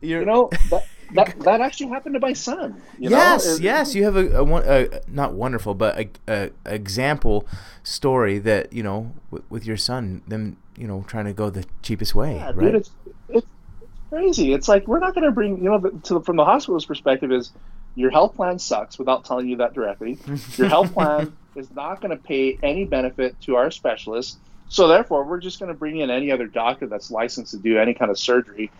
you're, 0.00 0.20
You 0.20 0.26
know 0.26 0.50
that, 0.70 0.84
that 1.14 1.38
that 1.40 1.60
actually 1.60 1.88
happened 1.88 2.14
to 2.14 2.20
my 2.20 2.32
son. 2.32 2.80
You 2.98 3.10
know? 3.10 3.16
yes, 3.16 3.60
yes. 3.60 3.94
You 3.94 4.04
have 4.04 4.16
a, 4.16 4.40
a, 4.40 4.84
a 4.84 5.00
not 5.08 5.32
wonderful, 5.32 5.74
but 5.74 5.98
a, 5.98 6.10
a, 6.28 6.50
example 6.64 7.46
story 7.82 8.38
that 8.40 8.72
you 8.72 8.82
know 8.82 9.12
with, 9.30 9.42
with 9.50 9.66
your 9.66 9.76
son, 9.76 10.22
them 10.26 10.56
you 10.76 10.86
know 10.86 11.04
trying 11.06 11.26
to 11.26 11.32
go 11.32 11.50
the 11.50 11.64
cheapest 11.82 12.14
way, 12.14 12.36
Yeah, 12.36 12.46
right? 12.46 12.58
dude, 12.58 12.74
it's, 12.74 12.90
it's 13.28 13.46
it's 13.80 13.90
crazy. 14.10 14.52
It's 14.52 14.68
like 14.68 14.86
we're 14.88 14.98
not 14.98 15.14
going 15.14 15.24
to 15.24 15.32
bring 15.32 15.58
you 15.58 15.70
know 15.70 15.78
the, 15.78 15.90
to, 16.04 16.20
from 16.20 16.36
the 16.36 16.44
hospital's 16.44 16.86
perspective 16.86 17.32
is 17.32 17.52
your 17.94 18.10
health 18.10 18.34
plan 18.34 18.58
sucks 18.58 18.98
without 18.98 19.24
telling 19.24 19.48
you 19.48 19.56
that 19.56 19.74
directly. 19.74 20.18
Your 20.56 20.68
health 20.68 20.92
plan 20.92 21.34
is 21.56 21.70
not 21.70 22.00
going 22.00 22.10
to 22.10 22.22
pay 22.22 22.58
any 22.62 22.84
benefit 22.84 23.40
to 23.42 23.56
our 23.56 23.70
specialist, 23.70 24.38
so 24.68 24.88
therefore 24.88 25.24
we're 25.24 25.40
just 25.40 25.58
going 25.58 25.68
to 25.68 25.78
bring 25.78 25.98
in 25.98 26.10
any 26.10 26.30
other 26.30 26.46
doctor 26.46 26.86
that's 26.86 27.10
licensed 27.10 27.52
to 27.52 27.58
do 27.58 27.78
any 27.78 27.94
kind 27.94 28.10
of 28.10 28.18
surgery, 28.18 28.70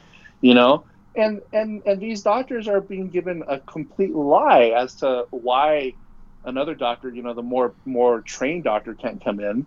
you 0.41 0.55
know. 0.55 0.85
And 1.17 1.41
and 1.53 1.83
and 1.87 2.01
these 2.01 2.23
doctors 2.23 2.69
are 2.69 2.81
being 2.81 3.09
given 3.09 3.43
a 3.49 3.59
complete 3.61 4.15
lie 4.15 4.73
as 4.77 4.97
to 4.97 5.27
why 5.31 5.95
another 6.45 6.75
doctor, 6.75 7.09
you 7.09 7.23
know, 7.23 7.35
the 7.35 7.43
more 7.43 7.75
more 7.85 8.21
trained 8.21 8.65
doctor 8.65 8.95
can't 8.95 9.23
come 9.25 9.41
in, 9.41 9.67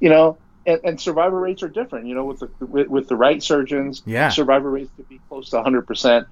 you 0.00 0.08
know 0.10 0.38
and, 0.66 0.80
and 0.84 1.00
survivor 1.00 1.38
rates 1.40 1.62
are 1.62 1.68
different. 1.68 2.06
You 2.06 2.14
know, 2.14 2.24
with 2.24 2.40
the 2.40 2.66
with, 2.66 2.88
with 2.88 3.08
the 3.08 3.16
right 3.16 3.42
surgeons, 3.42 4.02
Yeah. 4.06 4.28
survivor 4.28 4.70
rates 4.70 4.90
could 4.96 5.08
be 5.08 5.20
close 5.28 5.50
to 5.50 5.56
100 5.56 5.86
percent. 5.86 6.26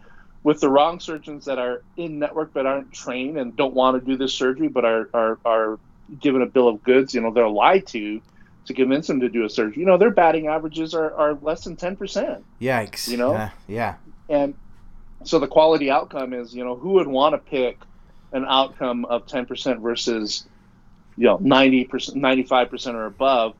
With 0.44 0.60
the 0.60 0.70
wrong 0.70 1.00
surgeons 1.00 1.46
that 1.46 1.58
are 1.58 1.82
in 1.96 2.18
network 2.18 2.52
but 2.52 2.64
aren't 2.64 2.92
trained 2.92 3.38
and 3.38 3.56
don't 3.56 3.74
want 3.74 3.98
to 3.98 4.04
do 4.04 4.16
this 4.16 4.34
surgery 4.34 4.68
but 4.68 4.84
are 4.84 5.08
are, 5.12 5.38
are 5.44 5.78
given 6.20 6.42
a 6.42 6.46
bill 6.46 6.68
of 6.68 6.82
goods, 6.82 7.14
you 7.14 7.20
know, 7.20 7.32
they're 7.32 7.48
lied 7.48 7.86
to 7.88 8.20
to 8.66 8.74
convince 8.74 9.06
them 9.06 9.20
to 9.20 9.28
do 9.28 9.44
a 9.44 9.50
surgery. 9.50 9.80
You 9.80 9.86
know, 9.86 9.96
their 9.96 10.10
batting 10.10 10.46
averages 10.46 10.94
are, 10.94 11.14
are 11.14 11.34
less 11.34 11.64
than 11.64 11.76
10 11.76 11.96
percent, 11.96 12.44
Yikes! 12.60 13.08
You 13.08 13.16
know? 13.16 13.32
Yeah, 13.32 13.50
yeah. 13.66 13.94
And 14.28 14.54
so 15.24 15.38
the 15.38 15.48
quality 15.48 15.90
outcome 15.90 16.32
is, 16.32 16.54
you 16.54 16.64
know, 16.64 16.76
who 16.76 16.90
would 16.90 17.08
want 17.08 17.34
to 17.34 17.38
pick 17.38 17.78
an 18.32 18.44
outcome 18.46 19.04
of 19.06 19.26
10 19.26 19.46
percent 19.46 19.80
versus, 19.80 20.46
you 21.16 21.24
know, 21.24 21.38
90 21.40 21.84
percent, 21.84 22.16
95 22.18 22.70
percent 22.70 22.96
or 22.96 23.06
above 23.06 23.54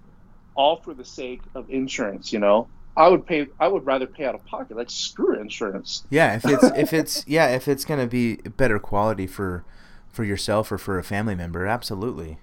all 0.54 0.76
for 0.76 0.92
the 0.92 1.04
sake 1.04 1.40
of 1.54 1.70
insurance. 1.70 2.32
You 2.32 2.40
know, 2.40 2.68
I 2.96 3.08
would 3.08 3.26
pay. 3.26 3.46
I 3.58 3.68
would 3.68 3.86
rather 3.86 4.06
pay 4.06 4.24
out 4.24 4.34
of 4.34 4.44
pocket. 4.44 4.76
Like 4.76 4.90
screw 4.90 5.40
insurance. 5.40 6.04
Yeah, 6.10 6.36
if 6.36 6.44
it's 6.44 6.64
if 6.76 6.92
it's 6.92 7.24
yeah, 7.26 7.48
if 7.48 7.68
it's 7.68 7.84
gonna 7.84 8.06
be 8.06 8.36
better 8.36 8.78
quality 8.78 9.26
for 9.26 9.64
for 10.10 10.24
yourself 10.24 10.70
or 10.72 10.78
for 10.78 10.98
a 10.98 11.04
family 11.04 11.34
member, 11.34 11.66
absolutely. 11.66 12.38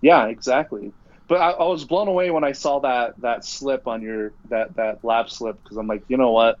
Yeah, 0.00 0.26
exactly. 0.26 0.92
But 1.28 1.40
I, 1.40 1.50
I 1.50 1.64
was 1.66 1.84
blown 1.84 2.08
away 2.08 2.30
when 2.30 2.42
I 2.42 2.52
saw 2.52 2.80
that 2.80 3.20
that 3.20 3.44
slip 3.44 3.86
on 3.86 4.02
your 4.02 4.32
that 4.48 4.74
that 4.76 5.04
lab 5.04 5.30
slip 5.30 5.62
because 5.62 5.76
I'm 5.76 5.86
like, 5.86 6.02
you 6.08 6.16
know 6.16 6.32
what? 6.32 6.58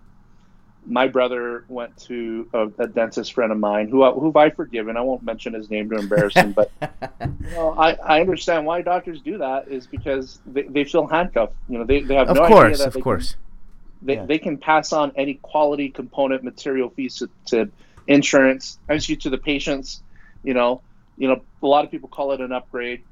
My 0.90 1.06
brother 1.06 1.64
went 1.68 1.96
to 2.08 2.48
a, 2.54 2.66
a 2.78 2.86
dentist 2.86 3.34
friend 3.34 3.52
of 3.52 3.58
mine 3.58 3.88
who 3.88 4.02
I- 4.02 4.12
who 4.12 4.32
I've 4.34 4.54
forgiven. 4.56 4.96
I 4.96 5.02
won't 5.02 5.22
mention 5.22 5.52
his 5.52 5.68
name 5.70 5.90
to 5.90 5.96
embarrass 5.96 6.34
him, 6.34 6.52
but 6.52 6.70
you 7.20 7.50
know, 7.50 7.74
I, 7.78 7.92
I 7.94 8.20
understand 8.20 8.64
why 8.64 8.80
doctors 8.82 9.20
do 9.20 9.36
that 9.38 9.68
is 9.68 9.86
because 9.86 10.40
they, 10.46 10.62
they 10.62 10.84
feel 10.84 11.06
handcuffed. 11.06 11.54
You 11.68 11.78
know, 11.78 11.84
they, 11.84 12.00
they 12.00 12.14
have 12.14 12.28
of 12.30 12.36
no 12.36 12.46
course, 12.48 12.64
idea 12.66 12.76
that 12.78 12.86
of 12.88 12.92
they 12.94 13.00
course. 13.02 13.32
Can, 13.32 13.38
they, 14.06 14.14
Yeah. 14.14 14.26
they 14.26 14.38
can 14.38 14.56
pass 14.56 14.92
on 14.92 15.12
any 15.16 15.34
quality 15.34 15.90
component 15.90 16.42
material 16.42 16.88
fees 16.90 17.16
to, 17.16 17.28
to 17.46 17.70
insurance, 18.06 18.78
actually 18.88 19.16
to 19.16 19.30
the 19.30 19.38
patients. 19.38 20.02
You 20.42 20.54
know, 20.54 20.80
you 21.18 21.28
know, 21.28 21.42
a 21.62 21.66
lot 21.66 21.84
of 21.84 21.90
people 21.90 22.08
call 22.08 22.32
it 22.32 22.40
an 22.40 22.52
upgrade. 22.52 23.02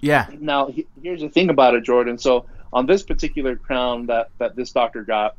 Yeah, 0.00 0.26
Now, 0.40 0.66
he- 0.66 0.86
here's 1.02 1.20
the 1.20 1.28
thing 1.28 1.48
about 1.48 1.74
it, 1.74 1.84
Jordan. 1.84 2.18
So 2.18 2.46
on 2.72 2.86
this 2.86 3.02
particular 3.04 3.54
crown 3.56 4.06
that 4.06 4.30
that 4.38 4.56
this 4.56 4.72
doctor 4.72 5.04
got, 5.04 5.36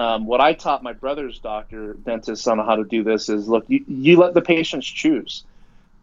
um, 0.00 0.26
what 0.26 0.40
I 0.40 0.54
taught 0.54 0.82
my 0.82 0.92
brother's 0.92 1.38
doctor 1.38 1.94
dentist 1.94 2.46
on 2.48 2.58
how 2.58 2.76
to 2.76 2.84
do 2.84 3.02
this 3.02 3.28
is 3.28 3.48
look, 3.48 3.64
you, 3.68 3.84
you 3.86 4.16
let 4.16 4.34
the 4.34 4.40
patients 4.40 4.86
choose, 4.86 5.44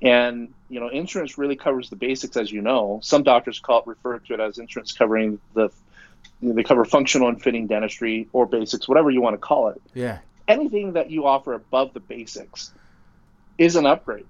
and 0.01 0.53
you 0.69 0.79
know, 0.79 0.89
insurance 0.89 1.37
really 1.37 1.55
covers 1.55 1.89
the 1.89 1.95
basics, 1.95 2.37
as 2.37 2.51
you 2.51 2.61
know. 2.61 2.99
Some 3.01 3.23
doctors 3.23 3.59
call 3.59 3.79
it 3.79 3.87
refer 3.87 4.19
to 4.19 4.33
it 4.33 4.39
as 4.39 4.57
insurance 4.57 4.91
covering 4.91 5.39
the 5.53 5.69
they 6.41 6.61
cover 6.63 6.85
functional 6.85 7.29
and 7.29 7.41
fitting 7.41 7.65
dentistry 7.65 8.27
or 8.31 8.45
basics, 8.45 8.87
whatever 8.87 9.09
you 9.09 9.21
want 9.21 9.33
to 9.33 9.39
call 9.39 9.69
it 9.69 9.81
yeah, 9.95 10.19
anything 10.47 10.93
that 10.93 11.09
you 11.09 11.25
offer 11.25 11.53
above 11.53 11.93
the 11.93 11.99
basics 11.99 12.71
is 13.57 13.75
an 13.75 13.85
upgrade. 13.85 14.25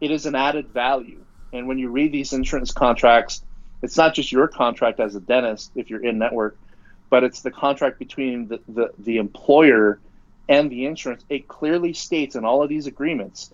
It 0.00 0.10
is 0.10 0.26
an 0.26 0.34
added 0.34 0.68
value. 0.68 1.24
And 1.52 1.66
when 1.66 1.78
you 1.78 1.90
read 1.90 2.12
these 2.12 2.32
insurance 2.32 2.72
contracts, 2.72 3.42
it's 3.82 3.96
not 3.96 4.14
just 4.14 4.30
your 4.30 4.48
contract 4.48 5.00
as 5.00 5.14
a 5.14 5.20
dentist 5.20 5.72
if 5.74 5.90
you're 5.90 6.04
in 6.04 6.18
network, 6.18 6.56
but 7.10 7.24
it's 7.24 7.42
the 7.42 7.50
contract 7.50 7.98
between 7.98 8.48
the, 8.48 8.60
the, 8.68 8.90
the 8.98 9.18
employer 9.18 10.00
and 10.48 10.70
the 10.70 10.86
insurance. 10.86 11.24
It 11.28 11.48
clearly 11.48 11.92
states 11.92 12.36
in 12.36 12.44
all 12.44 12.62
of 12.62 12.68
these 12.68 12.86
agreements 12.86 13.52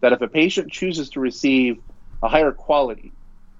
that 0.00 0.12
if 0.12 0.20
a 0.20 0.28
patient 0.28 0.70
chooses 0.70 1.08
to 1.10 1.20
receive 1.20 1.78
a 2.22 2.28
higher 2.28 2.52
quality 2.52 3.12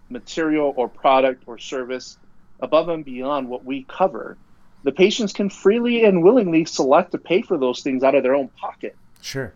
material 0.08 0.72
or 0.76 0.88
product 0.88 1.44
or 1.46 1.58
service 1.58 2.18
above 2.60 2.88
and 2.88 3.04
beyond 3.04 3.48
what 3.48 3.64
we 3.64 3.84
cover, 3.88 4.36
the 4.82 4.92
patients 4.92 5.32
can 5.32 5.50
freely 5.50 6.04
and 6.04 6.22
willingly 6.22 6.64
select 6.64 7.12
to 7.12 7.18
pay 7.18 7.42
for 7.42 7.58
those 7.58 7.80
things 7.80 8.02
out 8.02 8.14
of 8.14 8.22
their 8.22 8.34
own 8.34 8.48
pocket. 8.48 8.96
sure. 9.20 9.52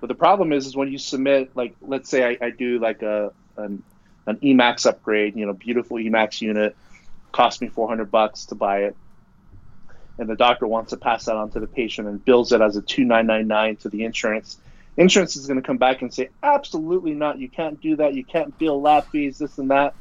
But 0.00 0.08
the 0.08 0.14
problem 0.14 0.52
is, 0.52 0.66
is 0.66 0.76
when 0.76 0.92
you 0.92 0.98
submit, 0.98 1.56
like, 1.56 1.74
let's 1.80 2.08
say 2.08 2.24
I, 2.24 2.46
I 2.46 2.50
do 2.50 2.78
like 2.78 3.02
a 3.02 3.32
an, 3.56 3.82
an 4.26 4.36
Emax 4.36 4.86
upgrade, 4.86 5.34
you 5.36 5.46
know, 5.46 5.52
beautiful 5.52 5.96
Emax 5.96 6.40
unit, 6.40 6.76
cost 7.32 7.60
me 7.60 7.68
400 7.68 8.10
bucks 8.10 8.46
to 8.46 8.54
buy 8.54 8.84
it, 8.84 8.96
and 10.18 10.28
the 10.28 10.36
doctor 10.36 10.66
wants 10.66 10.90
to 10.90 10.96
pass 10.96 11.26
that 11.26 11.36
on 11.36 11.50
to 11.50 11.60
the 11.60 11.66
patient 11.66 12.08
and 12.08 12.24
bills 12.24 12.52
it 12.52 12.60
as 12.60 12.76
a 12.76 12.82
2999 12.82 13.76
to 13.76 13.88
the 13.88 14.04
insurance. 14.04 14.58
Insurance 14.96 15.36
is 15.36 15.46
going 15.46 15.60
to 15.60 15.66
come 15.66 15.76
back 15.78 16.02
and 16.02 16.12
say, 16.12 16.28
absolutely 16.42 17.14
not. 17.14 17.38
You 17.38 17.48
can't 17.48 17.80
do 17.80 17.96
that. 17.96 18.14
You 18.14 18.24
can't 18.24 18.56
bill 18.58 18.80
lab 18.80 19.06
fees, 19.10 19.38
this 19.38 19.58
and 19.58 19.70
that. 19.70 19.94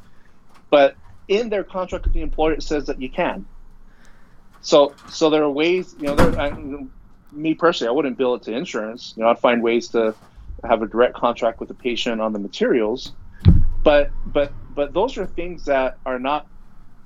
But 0.72 0.96
in 1.28 1.50
their 1.50 1.64
contract 1.64 2.06
with 2.06 2.14
the 2.14 2.22
employer, 2.22 2.54
it 2.54 2.64
says 2.64 2.88
that 2.88 3.00
you 3.00 3.10
can. 3.10 3.46
So, 4.62 4.96
so 5.10 5.30
there 5.30 5.44
are 5.44 5.52
ways, 5.52 5.96
you 6.00 6.08
know, 6.08 6.16
there, 6.16 6.40
I, 6.40 6.52
me 7.32 7.54
personally, 7.54 7.90
I 7.90 7.92
wouldn't 7.92 8.18
bill 8.18 8.34
it 8.36 8.44
to 8.44 8.52
insurance. 8.52 9.14
You 9.16 9.24
know, 9.24 9.30
I'd 9.30 9.40
find 9.40 9.62
ways 9.62 9.90
to 9.90 10.16
have 10.64 10.82
a 10.82 10.88
direct 10.88 11.14
contract 11.14 11.60
with 11.60 11.70
the 11.70 11.76
patient 11.76 12.20
on 12.20 12.34
the 12.34 12.40
materials. 12.40 13.14
But, 13.84 14.10
but, 14.26 14.52
but 14.74 14.94
those 14.94 15.18
are 15.18 15.28
things 15.28 15.66
that 15.66 16.00
are 16.06 16.18
not, 16.18 16.48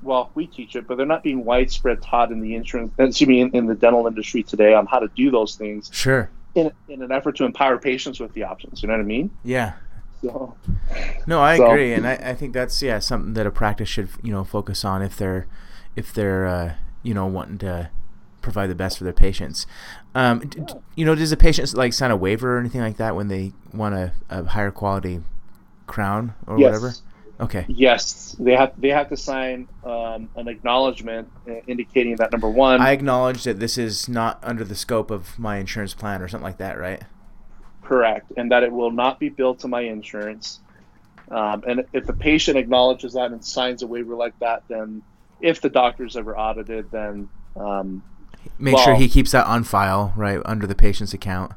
well, 0.04 0.32
we 0.36 0.48
teach 0.48 0.76
it, 0.76 0.88
but 0.88 0.98
they're 0.98 1.06
not 1.06 1.24
being 1.24 1.46
widespread 1.46 2.02
taught 2.02 2.32
in 2.32 2.40
the 2.42 2.56
insurance, 2.56 2.92
excuse 2.98 3.28
me, 3.28 3.42
in, 3.42 3.52
in 3.56 3.66
the 3.68 3.76
dental 3.76 4.08
industry 4.08 4.44
today 4.44 4.74
on 4.74 4.86
how 4.88 5.00
to 5.00 5.08
do 5.16 5.30
those 5.32 5.56
things 5.56 5.90
Sure. 5.94 6.30
in, 6.56 6.72
in 6.90 7.02
an 7.02 7.12
effort 7.12 7.36
to 7.38 7.46
empower 7.46 7.78
patients 7.78 8.20
with 8.20 8.34
the 8.34 8.44
options. 8.44 8.82
You 8.82 8.88
know 8.88 8.94
what 8.96 9.02
I 9.02 9.06
mean? 9.06 9.30
Yeah. 9.44 9.74
So, 10.22 10.56
No, 11.28 11.42
I 11.42 11.58
So- 11.58 11.70
agree, 11.72 11.94
and 11.94 12.08
I, 12.08 12.14
I 12.14 12.34
think 12.36 12.54
that's 12.54 12.82
yeah 12.82 13.00
something 13.00 13.34
that 13.34 13.46
a 13.48 13.52
practice 13.52 13.90
should 13.90 14.10
you 14.22 14.32
know 14.32 14.44
focus 14.44 14.86
on 14.86 15.02
if 15.02 15.18
they're 15.18 15.48
if 15.96 16.14
they're 16.14 16.46
uh, 16.46 16.74
you 17.04 17.14
know 17.16 17.26
wanting 17.26 17.58
to 17.60 17.90
provide 18.42 18.68
the 18.68 18.76
best 18.76 18.98
for 19.00 19.04
their 19.04 19.14
patients. 19.14 19.66
Um, 20.16 20.40
d- 20.40 20.62
you 20.96 21.06
know, 21.06 21.16
does 21.16 21.32
a 21.32 21.38
patient 21.38 21.74
like 21.76 21.94
sign 21.94 22.12
a 22.12 22.16
waiver 22.16 22.56
or 22.58 22.60
anything 22.60 22.82
like 22.82 22.98
that 22.98 23.16
when 23.16 23.28
they 23.30 23.54
want 23.74 23.96
a, 23.96 24.14
a 24.30 24.44
higher 24.44 24.72
quality 24.72 25.22
crown 25.88 26.34
or 26.48 26.60
yes. 26.60 26.68
whatever? 26.68 26.94
Okay. 27.42 27.66
Yes, 27.68 28.36
they 28.40 28.56
have 28.56 28.80
they 28.80 28.90
have 28.90 29.10
to 29.10 29.18
sign 29.18 29.68
um, 29.84 30.30
an 30.36 30.48
acknowledgement 30.48 31.28
uh, 31.50 31.54
indicating 31.68 32.16
that 32.18 32.32
number 32.32 32.50
one, 32.50 32.82
I 32.82 32.92
acknowledge 32.92 33.44
that 33.46 33.60
this 33.60 33.78
is 33.78 34.08
not 34.08 34.40
under 34.44 34.64
the 34.64 34.76
scope 34.76 35.10
of 35.10 35.40
my 35.40 35.58
insurance 35.58 35.96
plan 35.96 36.22
or 36.22 36.28
something 36.28 36.46
like 36.46 36.58
that, 36.58 36.78
right? 36.78 37.02
correct, 37.92 38.32
and 38.38 38.50
that 38.50 38.64
it 38.64 38.72
will 38.72 38.90
not 38.90 39.20
be 39.20 39.28
billed 39.28 39.60
to 39.60 39.68
my 39.68 39.82
insurance. 39.82 40.62
Um, 41.30 41.62
and 41.68 41.84
if 41.92 42.06
the 42.06 42.14
patient 42.14 42.58
acknowledges 42.58 43.12
that 43.14 43.32
and 43.32 43.44
signs 43.44 43.84
a 43.84 43.88
waiver 43.88 44.16
like 44.16 44.38
that, 44.40 44.64
then 44.70 45.02
if 45.42 45.60
the 45.60 45.70
doctor's 45.70 46.16
ever 46.16 46.38
audited, 46.38 46.90
then 46.90 47.28
um, 47.58 48.02
make 48.58 48.76
well, 48.76 48.86
sure 48.86 48.96
he 48.96 49.10
keeps 49.10 49.32
that 49.32 49.46
on 49.46 49.66
file, 49.66 50.14
right, 50.16 50.40
under 50.46 50.66
the 50.66 50.76
patient's 50.76 51.14
account. 51.14 51.52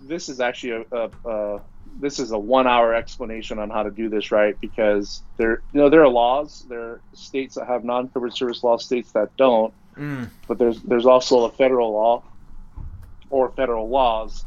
This 0.00 0.30
is 0.30 0.40
actually 0.40 0.86
a, 0.90 0.96
a, 0.96 1.10
a 1.28 1.60
this 2.00 2.18
is 2.18 2.30
a 2.30 2.38
one 2.38 2.66
hour 2.66 2.94
explanation 2.94 3.58
on 3.58 3.70
how 3.70 3.82
to 3.82 3.90
do 3.90 4.08
this 4.08 4.30
right 4.30 4.60
because 4.60 5.22
there 5.36 5.62
you 5.72 5.80
know 5.80 5.88
there 5.88 6.02
are 6.02 6.08
laws 6.08 6.64
there 6.68 6.80
are 6.80 7.00
states 7.14 7.54
that 7.54 7.66
have 7.66 7.84
non-covered 7.84 8.34
service 8.34 8.62
laws 8.62 8.84
states 8.84 9.12
that 9.12 9.36
don't 9.36 9.72
mm. 9.96 10.28
but 10.46 10.58
there's 10.58 10.80
there's 10.82 11.06
also 11.06 11.44
a 11.44 11.50
federal 11.50 11.92
law 11.92 12.22
or 13.30 13.50
federal 13.50 13.88
laws 13.88 14.44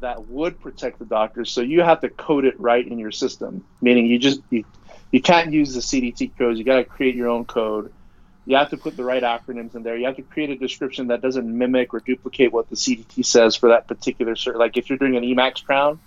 that 0.00 0.28
would 0.28 0.60
protect 0.60 0.98
the 0.98 1.04
doctors 1.04 1.50
so 1.50 1.60
you 1.60 1.82
have 1.82 2.00
to 2.00 2.08
code 2.08 2.44
it 2.44 2.58
right 2.60 2.86
in 2.86 2.98
your 2.98 3.12
system 3.12 3.64
meaning 3.80 4.06
you 4.06 4.18
just 4.18 4.40
you, 4.50 4.64
you 5.10 5.20
can't 5.20 5.52
use 5.52 5.74
the 5.74 5.80
cdt 5.80 6.36
codes 6.36 6.58
you 6.58 6.64
got 6.64 6.76
to 6.76 6.84
create 6.84 7.14
your 7.14 7.28
own 7.28 7.44
code 7.44 7.92
you 8.46 8.56
have 8.56 8.70
to 8.70 8.76
put 8.76 8.96
the 8.96 9.02
right 9.02 9.22
acronyms 9.22 9.74
in 9.74 9.82
there. 9.82 9.96
You 9.96 10.06
have 10.06 10.16
to 10.16 10.22
create 10.22 10.50
a 10.50 10.56
description 10.56 11.08
that 11.08 11.20
doesn't 11.20 11.46
mimic 11.46 11.92
or 11.92 11.98
duplicate 11.98 12.52
what 12.52 12.70
the 12.70 12.76
CDT 12.76 13.26
says 13.26 13.56
for 13.56 13.70
that 13.70 13.88
particular. 13.88 14.36
Service. 14.36 14.58
Like 14.58 14.76
if 14.76 14.88
you're 14.88 14.98
doing 14.98 15.16
an 15.16 15.24
Emax 15.24 15.64
crown, 15.64 15.98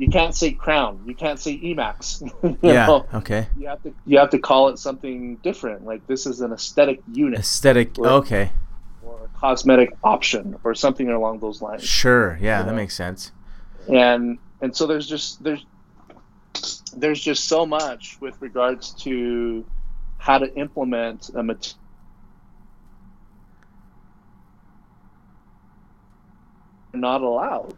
you 0.00 0.08
can't 0.08 0.34
say 0.34 0.52
crown. 0.52 1.02
You 1.04 1.14
can't 1.14 1.38
say 1.38 1.58
Emax. 1.58 2.22
yeah. 2.62 2.86
Know? 2.86 3.06
Okay. 3.12 3.48
You 3.58 3.68
have 3.68 3.82
to 3.82 3.94
you 4.06 4.18
have 4.18 4.30
to 4.30 4.38
call 4.38 4.68
it 4.68 4.78
something 4.78 5.36
different. 5.36 5.84
Like 5.84 6.06
this 6.06 6.24
is 6.24 6.40
an 6.40 6.52
aesthetic 6.52 7.02
unit. 7.12 7.40
Aesthetic. 7.40 7.98
Or, 7.98 8.08
okay. 8.08 8.50
Or 9.02 9.20
a 9.26 9.38
cosmetic 9.38 9.90
option, 10.02 10.58
or 10.64 10.74
something 10.74 11.10
along 11.10 11.40
those 11.40 11.60
lines. 11.60 11.84
Sure. 11.84 12.38
Yeah, 12.40 12.62
that 12.62 12.70
know? 12.70 12.76
makes 12.76 12.94
sense. 12.96 13.32
And 13.92 14.38
and 14.62 14.74
so 14.74 14.86
there's 14.86 15.06
just 15.06 15.44
there's 15.44 15.66
there's 16.96 17.20
just 17.20 17.44
so 17.44 17.66
much 17.66 18.18
with 18.22 18.40
regards 18.40 18.94
to 19.02 19.66
how 20.16 20.38
to 20.38 20.50
implement 20.54 21.28
a 21.34 21.42
material 21.42 21.76
not 26.94 27.20
allowed 27.20 27.76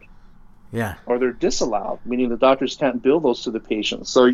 yeah. 0.73 0.95
Or 1.05 1.19
they're 1.19 1.31
disallowed, 1.31 1.99
meaning 2.03 2.29
the 2.29 2.37
doctors 2.37 2.75
can't 2.75 3.01
bill 3.01 3.19
those 3.19 3.43
to 3.43 3.51
the 3.51 3.59
patients. 3.59 4.09
So, 4.09 4.31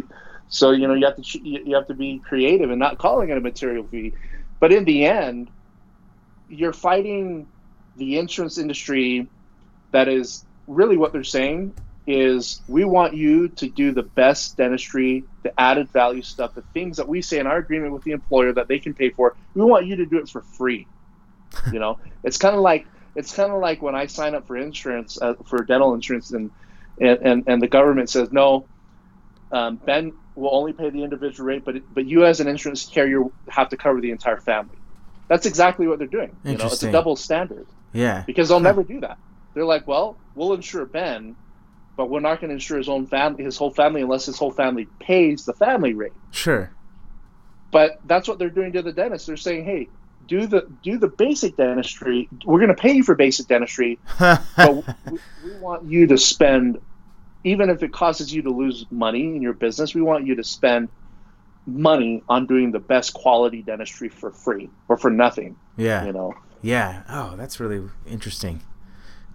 so 0.48 0.72
you 0.72 0.88
know 0.88 0.94
you 0.94 1.06
have 1.06 1.18
to 1.18 1.40
you 1.44 1.76
have 1.76 1.88
to 1.88 1.94
be 1.94 2.20
creative 2.20 2.72
and 2.72 2.80
not 2.80 2.98
calling 2.98 3.30
it 3.30 3.38
a 3.38 3.42
material 3.42 3.86
fee, 3.86 4.14
but 4.60 4.72
in 4.72 4.86
the 4.86 5.06
end, 5.06 5.52
you're 6.48 6.74
fighting 6.74 7.46
the 7.98 8.18
insurance 8.18 8.58
industry. 8.58 9.28
That 9.92 10.08
is 10.08 10.46
really 10.68 10.98
what 10.98 11.12
they're 11.12 11.24
saying 11.24 11.74
is 12.08 12.62
we 12.68 12.86
want 12.86 13.14
you 13.14 13.50
to 13.50 13.70
do 13.70 13.92
the 13.92 14.02
best 14.02 14.58
dentistry, 14.58 15.24
the 15.44 15.60
added 15.60 15.90
value 15.90 16.22
stuff, 16.22 16.56
the 16.56 16.64
things 16.74 16.98
that 16.98 17.08
we 17.08 17.22
say 17.22 17.38
in 17.38 17.46
our 17.46 17.58
agreement 17.58 17.94
with 17.94 18.04
the 18.04 18.12
employer 18.12 18.54
that 18.54 18.68
they 18.68 18.80
can 18.80 18.94
pay 18.94 19.10
for. 19.10 19.36
We 19.54 19.64
want 19.64 19.86
you 19.86 19.98
to 19.98 20.06
do 20.06 20.18
it 20.18 20.30
for 20.30 20.42
free. 20.42 20.88
you 21.72 21.80
know, 21.80 22.00
it's 22.24 22.38
kind 22.38 22.56
of 22.56 22.62
like 22.62 22.88
it's 23.16 23.34
kind 23.34 23.52
of 23.52 23.60
like 23.60 23.82
when 23.82 23.96
I 23.96 24.06
sign 24.06 24.36
up 24.36 24.48
for 24.48 24.58
insurance 24.58 25.20
uh, 25.22 25.34
for 25.46 25.64
dental 25.64 25.94
insurance, 25.94 26.32
and, 26.32 26.52
and 27.00 27.20
and 27.20 27.44
and 27.48 27.62
the 27.62 27.68
government 27.68 28.10
says 28.10 28.32
no, 28.32 28.66
um, 29.52 29.78
Ben 29.78 30.14
will 30.36 30.54
only 30.54 30.74
pay 30.74 30.90
the 30.90 31.04
individual 31.04 31.48
rate, 31.48 31.64
but 31.66 31.76
but 31.94 32.06
you 32.06 32.26
as 32.26 32.40
an 32.40 32.48
insurance 32.48 32.86
carrier 32.86 33.24
have 33.48 33.70
to 33.70 33.78
cover 33.78 34.02
the 34.02 34.12
entire 34.12 34.40
family. 34.40 34.78
That's 35.28 35.46
exactly 35.46 35.88
what 35.88 36.00
they're 36.00 36.08
doing. 36.08 36.36
You 36.44 36.58
know, 36.58 36.66
it's 36.66 36.82
a 36.82 36.92
double 36.92 37.16
standard. 37.16 37.68
Yeah. 37.94 38.24
Because 38.26 38.50
they'll 38.50 38.60
never 38.60 38.84
do 38.84 39.00
that. 39.02 39.18
They're 39.54 39.66
like, 39.66 39.88
well, 39.88 40.18
we'll 40.36 40.54
insure 40.54 40.86
Ben, 40.86 41.36
but 41.96 42.10
we're 42.10 42.20
not 42.20 42.40
going 42.40 42.50
to 42.50 42.56
insure 42.56 42.78
his 42.78 42.90
own 42.90 43.08
family, 43.08 43.44
his 43.44 43.58
whole 43.58 43.72
family, 43.72 44.02
unless 44.02 44.26
his 44.26 44.38
whole 44.38 44.52
family 44.52 44.88
pays 45.00 45.46
the 45.46 45.54
family 45.54 45.94
rate. 45.94 46.14
Sure. 46.32 46.72
But 47.72 48.00
that's 48.06 48.28
what 48.28 48.40
they're 48.40 48.50
doing 48.50 48.74
to 48.74 48.82
the 48.82 48.92
dentist. 48.92 49.28
They're 49.28 49.38
saying, 49.38 49.66
hey, 49.66 49.90
do 50.30 50.46
the 50.46 50.70
do 50.84 50.98
the 50.98 51.08
basic 51.08 51.58
dentistry. 51.58 52.30
We're 52.46 52.60
going 52.60 52.74
to 52.74 52.82
pay 52.82 52.94
you 52.94 53.04
for 53.04 53.16
basic 53.16 53.48
dentistry, 53.48 54.00
but 54.20 54.86
we, 55.12 55.20
we, 55.44 55.58
want 55.60 55.86
you 55.86 56.08
to 56.08 56.18
spend, 56.18 56.80
even 57.44 57.70
if 57.70 57.84
it 57.84 57.92
causes 57.92 58.32
you 58.32 58.42
to 58.44 58.52
lose 58.52 58.86
money 58.92 59.36
in 59.36 59.42
your 59.42 59.54
business, 59.54 59.94
we 59.94 60.02
want 60.02 60.26
you 60.26 60.36
to 60.36 60.44
spend 60.44 60.88
money 61.66 62.24
on 62.30 62.46
doing 62.46 62.72
the 62.72 62.80
best 62.80 63.14
quality 63.14 63.62
dentistry 63.64 64.08
for 64.08 64.32
free 64.32 64.70
or 64.88 64.96
for 64.96 65.10
nothing. 65.10 65.58
Yeah, 65.76 66.06
you 66.06 66.14
know. 66.14 66.36
Yeah. 66.62 67.04
Oh, 67.10 67.36
that's 67.36 67.60
really 67.60 67.90
interesting. 68.08 68.62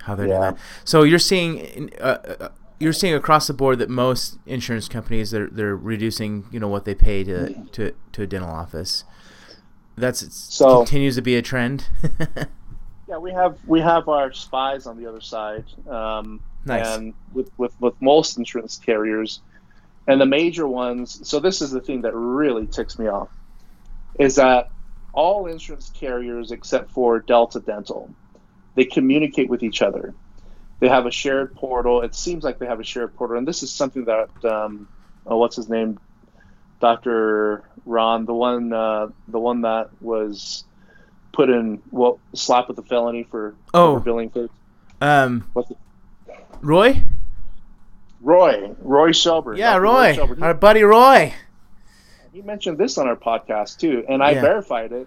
How 0.03 0.15
they're 0.15 0.29
yeah. 0.29 0.39
doing 0.39 0.55
that. 0.55 0.59
So 0.85 1.03
you're 1.03 1.19
seeing. 1.19 1.91
Uh, 2.01 2.37
uh, 2.41 2.49
you're 2.81 2.93
seeing 2.93 3.15
across 3.15 3.47
the 3.47 3.55
board 3.55 3.79
that 3.79 3.89
most 3.89 4.37
insurance 4.47 4.89
companies 4.89 5.31
they're, 5.31 5.47
they're 5.47 5.77
reducing 5.77 6.45
you 6.51 6.59
know 6.59 6.67
what 6.67 6.85
they 6.85 6.95
pay 6.95 7.23
to, 7.23 7.55
to, 7.71 7.95
to 8.13 8.23
a 8.23 8.27
dental 8.27 8.51
office 8.51 9.05
that's 9.97 10.35
so 10.35 10.79
continues 10.79 11.17
to 11.17 11.23
be 11.23 11.37
a 11.37 11.43
trend. 11.43 11.89
yeah, 13.09 13.19
we 13.19 13.33
have 13.33 13.59
we 13.67 13.81
have 13.81 14.09
our 14.09 14.33
spies 14.33 14.87
on 14.87 14.97
the 14.97 15.07
other 15.07 15.21
side, 15.21 15.65
um, 15.89 16.41
nice. 16.65 16.87
and 16.87 17.15
with, 17.33 17.51
with 17.59 17.79
with 17.81 17.95
most 18.01 18.39
insurance 18.39 18.77
carriers, 18.77 19.41
and 20.07 20.21
the 20.21 20.27
major 20.27 20.67
ones. 20.67 21.27
So 21.29 21.41
this 21.41 21.63
is 21.63 21.71
the 21.71 21.81
thing 21.81 22.03
that 22.03 22.15
really 22.15 22.67
ticks 22.67 22.99
me 22.99 23.07
off, 23.07 23.29
is 24.19 24.37
that 24.37 24.71
all 25.13 25.47
insurance 25.47 25.91
carriers 25.95 26.51
except 26.51 26.91
for 26.91 27.21
Delta 27.21 27.61
Dental, 27.61 28.11
they 28.75 28.85
communicate 28.85 29.49
with 29.49 29.63
each 29.63 29.81
other. 29.81 30.15
They 30.81 30.89
have 30.89 31.07
a 31.07 31.11
shared 31.11 31.55
portal. 31.55 32.03
It 32.03 32.15
seems 32.17 32.43
like 32.43 32.59
they 32.59 32.67
have 32.67 32.81
a 32.81 32.85
shared 32.85 33.15
portal, 33.17 33.39
and 33.39 33.47
this 33.47 33.63
is 33.63 33.73
something 33.73 34.07
that 34.07 34.45
um, 34.45 34.89
oh, 35.27 35.37
what's 35.37 35.57
his 35.57 35.69
name, 35.69 35.99
Doctor 36.81 37.65
Ron, 37.87 38.27
the 38.27 38.35
one 38.35 38.73
uh, 38.73 39.09
the 39.29 39.39
one 39.39 39.63
that 39.63 39.91
was 40.01 40.65
put 41.33 41.51
in 41.51 41.83
well 41.91 42.21
slap 42.35 42.69
with 42.69 42.79
a 42.79 42.83
felony 42.83 43.25
for 43.25 43.55
oh 43.75 43.99
billing 43.99 44.31
for 44.31 44.49
um 45.01 45.49
what's 45.53 45.71
it? 45.71 45.79
Roy. 46.63 47.03
Roy, 48.21 48.75
Roy 48.81 49.13
Shelburne. 49.13 49.59
Yeah, 49.59 49.77
Roy, 49.77 50.17
Roy 50.17 50.37
our 50.41 50.55
buddy 50.55 50.83
Roy. 50.83 51.35
He 52.33 52.41
mentioned 52.41 52.79
this 52.79 52.97
on 52.97 53.07
our 53.07 53.17
podcast 53.17 53.79
too, 53.79 54.05
and 54.09 54.23
I 54.23 54.31
yeah. 54.31 54.41
verified 54.41 54.93
it 54.93 55.07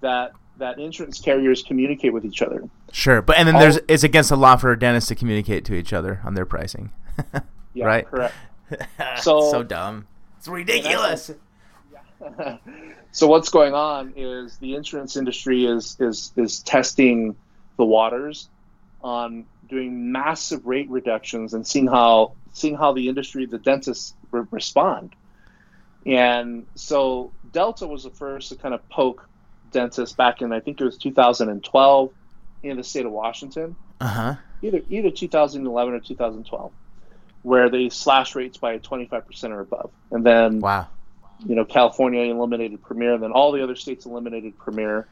that 0.00 0.32
that 0.58 0.78
insurance 0.78 1.18
carriers 1.18 1.62
communicate 1.62 2.12
with 2.12 2.26
each 2.26 2.42
other. 2.42 2.68
Sure, 2.92 3.22
but 3.22 3.38
and 3.38 3.48
then 3.48 3.56
All, 3.56 3.60
there's 3.62 3.78
it's 3.88 4.02
against 4.04 4.28
the 4.28 4.36
law 4.36 4.56
for 4.56 4.76
dentists 4.76 5.08
to 5.08 5.14
communicate 5.14 5.64
to 5.64 5.74
each 5.74 5.94
other 5.94 6.20
on 6.24 6.34
their 6.34 6.44
pricing. 6.44 6.92
yeah, 7.74 7.84
right. 7.84 8.06
Correct. 8.06 8.34
So 9.18 9.50
so 9.50 9.62
dumb. 9.62 10.06
It's 10.42 10.48
ridiculous. 10.48 11.30
so 13.12 13.28
what's 13.28 13.48
going 13.48 13.74
on 13.74 14.14
is 14.16 14.56
the 14.56 14.74
insurance 14.74 15.16
industry 15.16 15.66
is 15.66 15.96
is 16.00 16.32
is 16.34 16.58
testing 16.64 17.36
the 17.76 17.84
waters 17.84 18.48
on 19.04 19.46
doing 19.68 20.10
massive 20.10 20.66
rate 20.66 20.90
reductions 20.90 21.54
and 21.54 21.64
seeing 21.64 21.86
how 21.86 22.32
seeing 22.54 22.74
how 22.74 22.92
the 22.92 23.08
industry 23.08 23.46
the 23.46 23.58
dentists 23.58 24.14
re- 24.32 24.42
respond. 24.50 25.14
And 26.04 26.66
so 26.74 27.30
delta 27.52 27.86
was 27.86 28.02
the 28.02 28.10
first 28.10 28.48
to 28.48 28.56
kind 28.56 28.74
of 28.74 28.88
poke 28.88 29.24
dentists 29.70 30.16
back 30.16 30.42
in 30.42 30.52
i 30.52 30.58
think 30.58 30.80
it 30.80 30.84
was 30.84 30.98
2012 30.98 32.10
in 32.64 32.76
the 32.78 32.82
state 32.82 33.06
of 33.06 33.12
washington. 33.12 33.76
Uh-huh. 34.00 34.34
Either 34.60 34.80
either 34.90 35.12
2011 35.12 35.94
or 35.94 36.00
2012 36.00 36.72
where 37.42 37.68
they 37.68 37.88
slash 37.88 38.34
rates 38.34 38.56
by 38.56 38.78
25% 38.78 39.50
or 39.50 39.60
above 39.60 39.90
and 40.10 40.24
then 40.24 40.60
wow 40.60 40.86
you 41.46 41.54
know, 41.54 41.64
California 41.64 42.22
eliminated 42.22 42.82
Premier, 42.82 43.14
and 43.14 43.22
then 43.22 43.32
all 43.32 43.52
the 43.52 43.62
other 43.62 43.74
states 43.74 44.06
eliminated 44.06 44.58
Premier, 44.58 45.08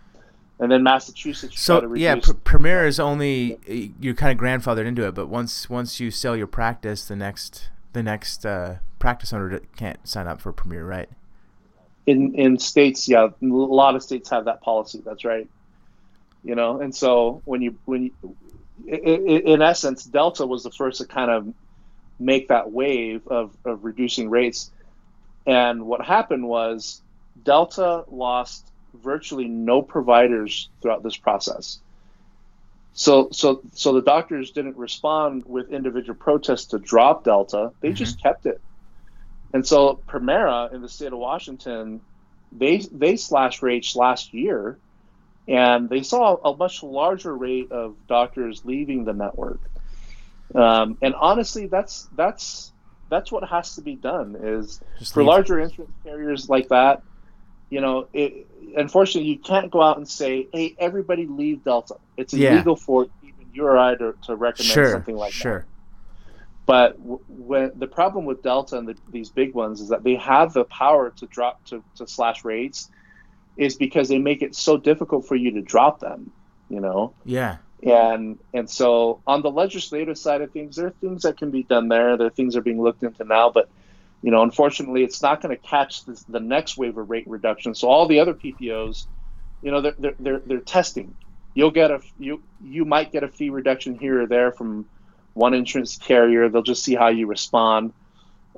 and 0.59 0.71
then 0.71 0.83
Massachusetts. 0.83 1.61
So 1.61 1.95
yeah, 1.95 2.17
pr- 2.17 2.33
Premier 2.33 2.87
is 2.87 3.01
only 3.01 3.59
you're 4.01 4.15
kind 4.15 4.39
of 4.39 4.43
grandfathered 4.43 4.87
into 4.87 5.07
it, 5.07 5.15
but 5.15 5.29
once 5.29 5.69
once 5.69 6.01
you 6.01 6.11
sell 6.11 6.37
your 6.37 6.47
practice, 6.47 7.07
the 7.07 7.17
next 7.17 7.71
the 7.93 8.03
next 8.03 8.47
uh, 8.47 8.77
practice 8.99 9.33
owner 9.33 9.61
can't 9.77 10.07
sign 10.07 10.27
up 10.27 10.41
for 10.41 10.53
Premier, 10.53 10.85
right? 10.85 11.09
In 12.07 12.35
in 12.35 12.59
states, 12.59 13.09
yeah, 13.09 13.29
a 13.43 13.47
lot 13.47 13.97
of 13.97 14.03
states 14.03 14.31
have 14.31 14.45
that 14.45 14.61
policy. 14.63 15.03
That's 15.05 15.25
right. 15.25 15.49
You 16.43 16.55
know, 16.55 16.81
and 16.81 16.95
so 16.95 17.43
when 17.45 17.61
you 17.61 17.77
when 17.85 18.05
you, 18.05 18.37
in 18.87 19.61
essence, 19.63 20.05
Delta 20.05 20.47
was 20.47 20.63
the 20.63 20.71
first 20.71 20.99
to 20.99 21.07
kind 21.07 21.31
of 21.31 21.53
make 22.21 22.49
that 22.49 22.71
wave 22.71 23.27
of, 23.27 23.57
of 23.65 23.85
reducing 23.85 24.31
rates 24.31 24.71
and 25.47 25.87
what 25.87 26.05
happened 26.05 26.47
was 26.47 27.03
Delta 27.43 28.05
lost 28.09 28.71
virtually 28.95 29.47
no 29.49 29.83
providers 29.83 30.69
throughout 30.81 31.03
this 31.03 31.17
process. 31.17 31.81
So, 32.93 33.29
so, 33.33 33.63
so 33.73 33.93
the 33.93 34.03
doctors 34.03 34.51
didn't 34.51 34.77
respond 34.77 35.45
with 35.47 35.71
individual 35.71 36.17
protests 36.17 36.67
to 36.67 36.79
drop 36.79 37.25
Delta. 37.25 37.73
They 37.81 37.89
mm-hmm. 37.89 37.95
just 37.95 38.23
kept 38.23 38.47
it. 38.47 38.61
And 39.53 39.67
so 39.67 40.01
Premera 40.07 40.73
in 40.73 40.83
the 40.83 40.89
state 40.89 41.13
of 41.13 41.19
Washington, 41.19 42.01
they 42.53 42.79
they 42.79 43.17
slashed 43.17 43.63
rates 43.63 43.97
last 43.97 44.33
year, 44.33 44.79
and 45.49 45.89
they 45.89 46.03
saw 46.03 46.37
a 46.37 46.57
much 46.57 46.83
larger 46.83 47.37
rate 47.37 47.73
of 47.73 47.97
doctors 48.07 48.65
leaving 48.65 49.05
the 49.05 49.13
network. 49.13 49.61
Um, 50.55 50.99
and 51.03 51.15
honestly, 51.15 51.67
that's 51.67 52.09
that's 52.17 52.73
that's 53.09 53.31
what 53.33 53.49
has 53.49 53.75
to 53.75 53.83
be 53.83 53.97
done. 53.97 54.37
Is 54.43 54.81
Just 54.99 55.15
for 55.15 55.23
larger 55.23 55.61
insurance 55.61 55.93
carriers 56.05 56.49
like 56.49 56.69
that, 56.69 57.03
you 57.71 57.81
know, 57.81 58.09
it, 58.13 58.47
unfortunately, 58.77 59.31
you 59.31 59.39
can't 59.39 59.71
go 59.71 59.81
out 59.83 59.97
and 59.97 60.09
say, 60.09 60.49
"Hey, 60.53 60.75
everybody 60.79 61.27
leave 61.27 61.65
Delta." 61.65 61.97
It's 62.17 62.35
Yeah. 62.35 62.53
illegal 62.53 62.77
for 62.77 63.07
even 63.23 63.47
you 63.53 63.65
or 63.65 63.79
I 63.79 63.95
to, 63.97 64.15
to 64.25 64.37
recommend 64.37 64.75
Sure, 64.75 64.93
something 64.93 65.17
like 65.17 65.33
that. 65.33 65.39
sure. 65.39 65.67
But 66.67 66.99
w- 66.99 67.21
when 67.29 67.73
the 67.79 67.87
problem 67.87 68.25
with 68.27 68.43
Delta 68.43 68.77
and 68.79 68.89
the, 68.89 68.97
these 69.11 69.31
big 69.31 69.55
ones 69.55 69.81
is 69.81 69.89
that 69.89 70.05
they 70.05 70.15
have 70.17 70.53
the 70.53 70.65
power 70.65 71.11
to 71.17 71.27
drop 71.27 71.65
to, 71.67 71.83
to 71.97 72.07
slash 72.07 72.45
rates, 72.45 72.91
is 73.57 73.77
because 73.77 74.09
they 74.09 74.19
make 74.19 74.43
it 74.43 74.55
so 74.55 74.77
difficult 74.77 75.27
for 75.27 75.37
you 75.37 75.53
to 75.53 75.63
drop 75.63 76.01
them. 76.01 76.31
You 76.69 76.81
know, 76.81 77.15
Yeah, 77.25 77.57
and 77.83 78.39
and 78.53 78.69
so 78.69 79.21
on 79.27 79.43
the 79.43 79.51
legislative 79.51 80.19
side 80.19 80.43
of 80.43 80.53
things, 80.53 80.77
there 80.77 80.89
are 80.89 80.95
things 81.01 81.23
that 81.23 81.39
can 81.39 81.51
be 81.51 81.63
done 81.63 81.89
there. 81.89 82.17
There 82.17 82.27
are 82.27 82.31
things 82.31 82.55
that 82.55 82.61
are 82.61 82.63
being 82.63 82.83
looked 82.83 83.03
into 83.03 83.25
now, 83.25 83.51
but 83.51 83.69
you 84.23 84.31
know, 84.31 84.43
unfortunately, 84.43 85.03
it's 85.03 85.23
not 85.23 85.41
going 85.41 85.57
to 85.57 85.63
catch 85.63 86.05
this, 86.05 86.23
the 86.25 86.41
next 86.41 86.77
wave 86.77 86.99
of 86.99 87.09
rate 87.09 87.27
reduction. 87.27 87.75
So 87.75 87.89
all 87.89 88.07
the 88.07 88.21
other 88.21 88.35
PPOs, 88.35 89.07
you 89.63 89.71
know, 89.71 89.81
they're, 89.81 89.95
they're 89.99 90.15
they're 90.19 90.43
they're 90.45 90.61
testing. 90.61 91.15
You'll 91.55 91.71
get 91.71 91.91
a 91.91 92.01
you 92.19 92.43
you 92.63 92.85
might 92.85 93.13
get 93.13 93.25
a 93.25 93.29
fee 93.29 93.51
reduction 93.51 93.99
here 93.99 94.23
or 94.23 94.27
there 94.27 94.53
from 94.53 94.87
one 95.33 95.55
insurance 95.55 95.97
carrier. 95.97 96.49
They'll 96.49 96.63
just 96.63 96.85
see 96.85 96.95
how 96.95 97.09
you 97.09 97.27
respond. 97.27 97.93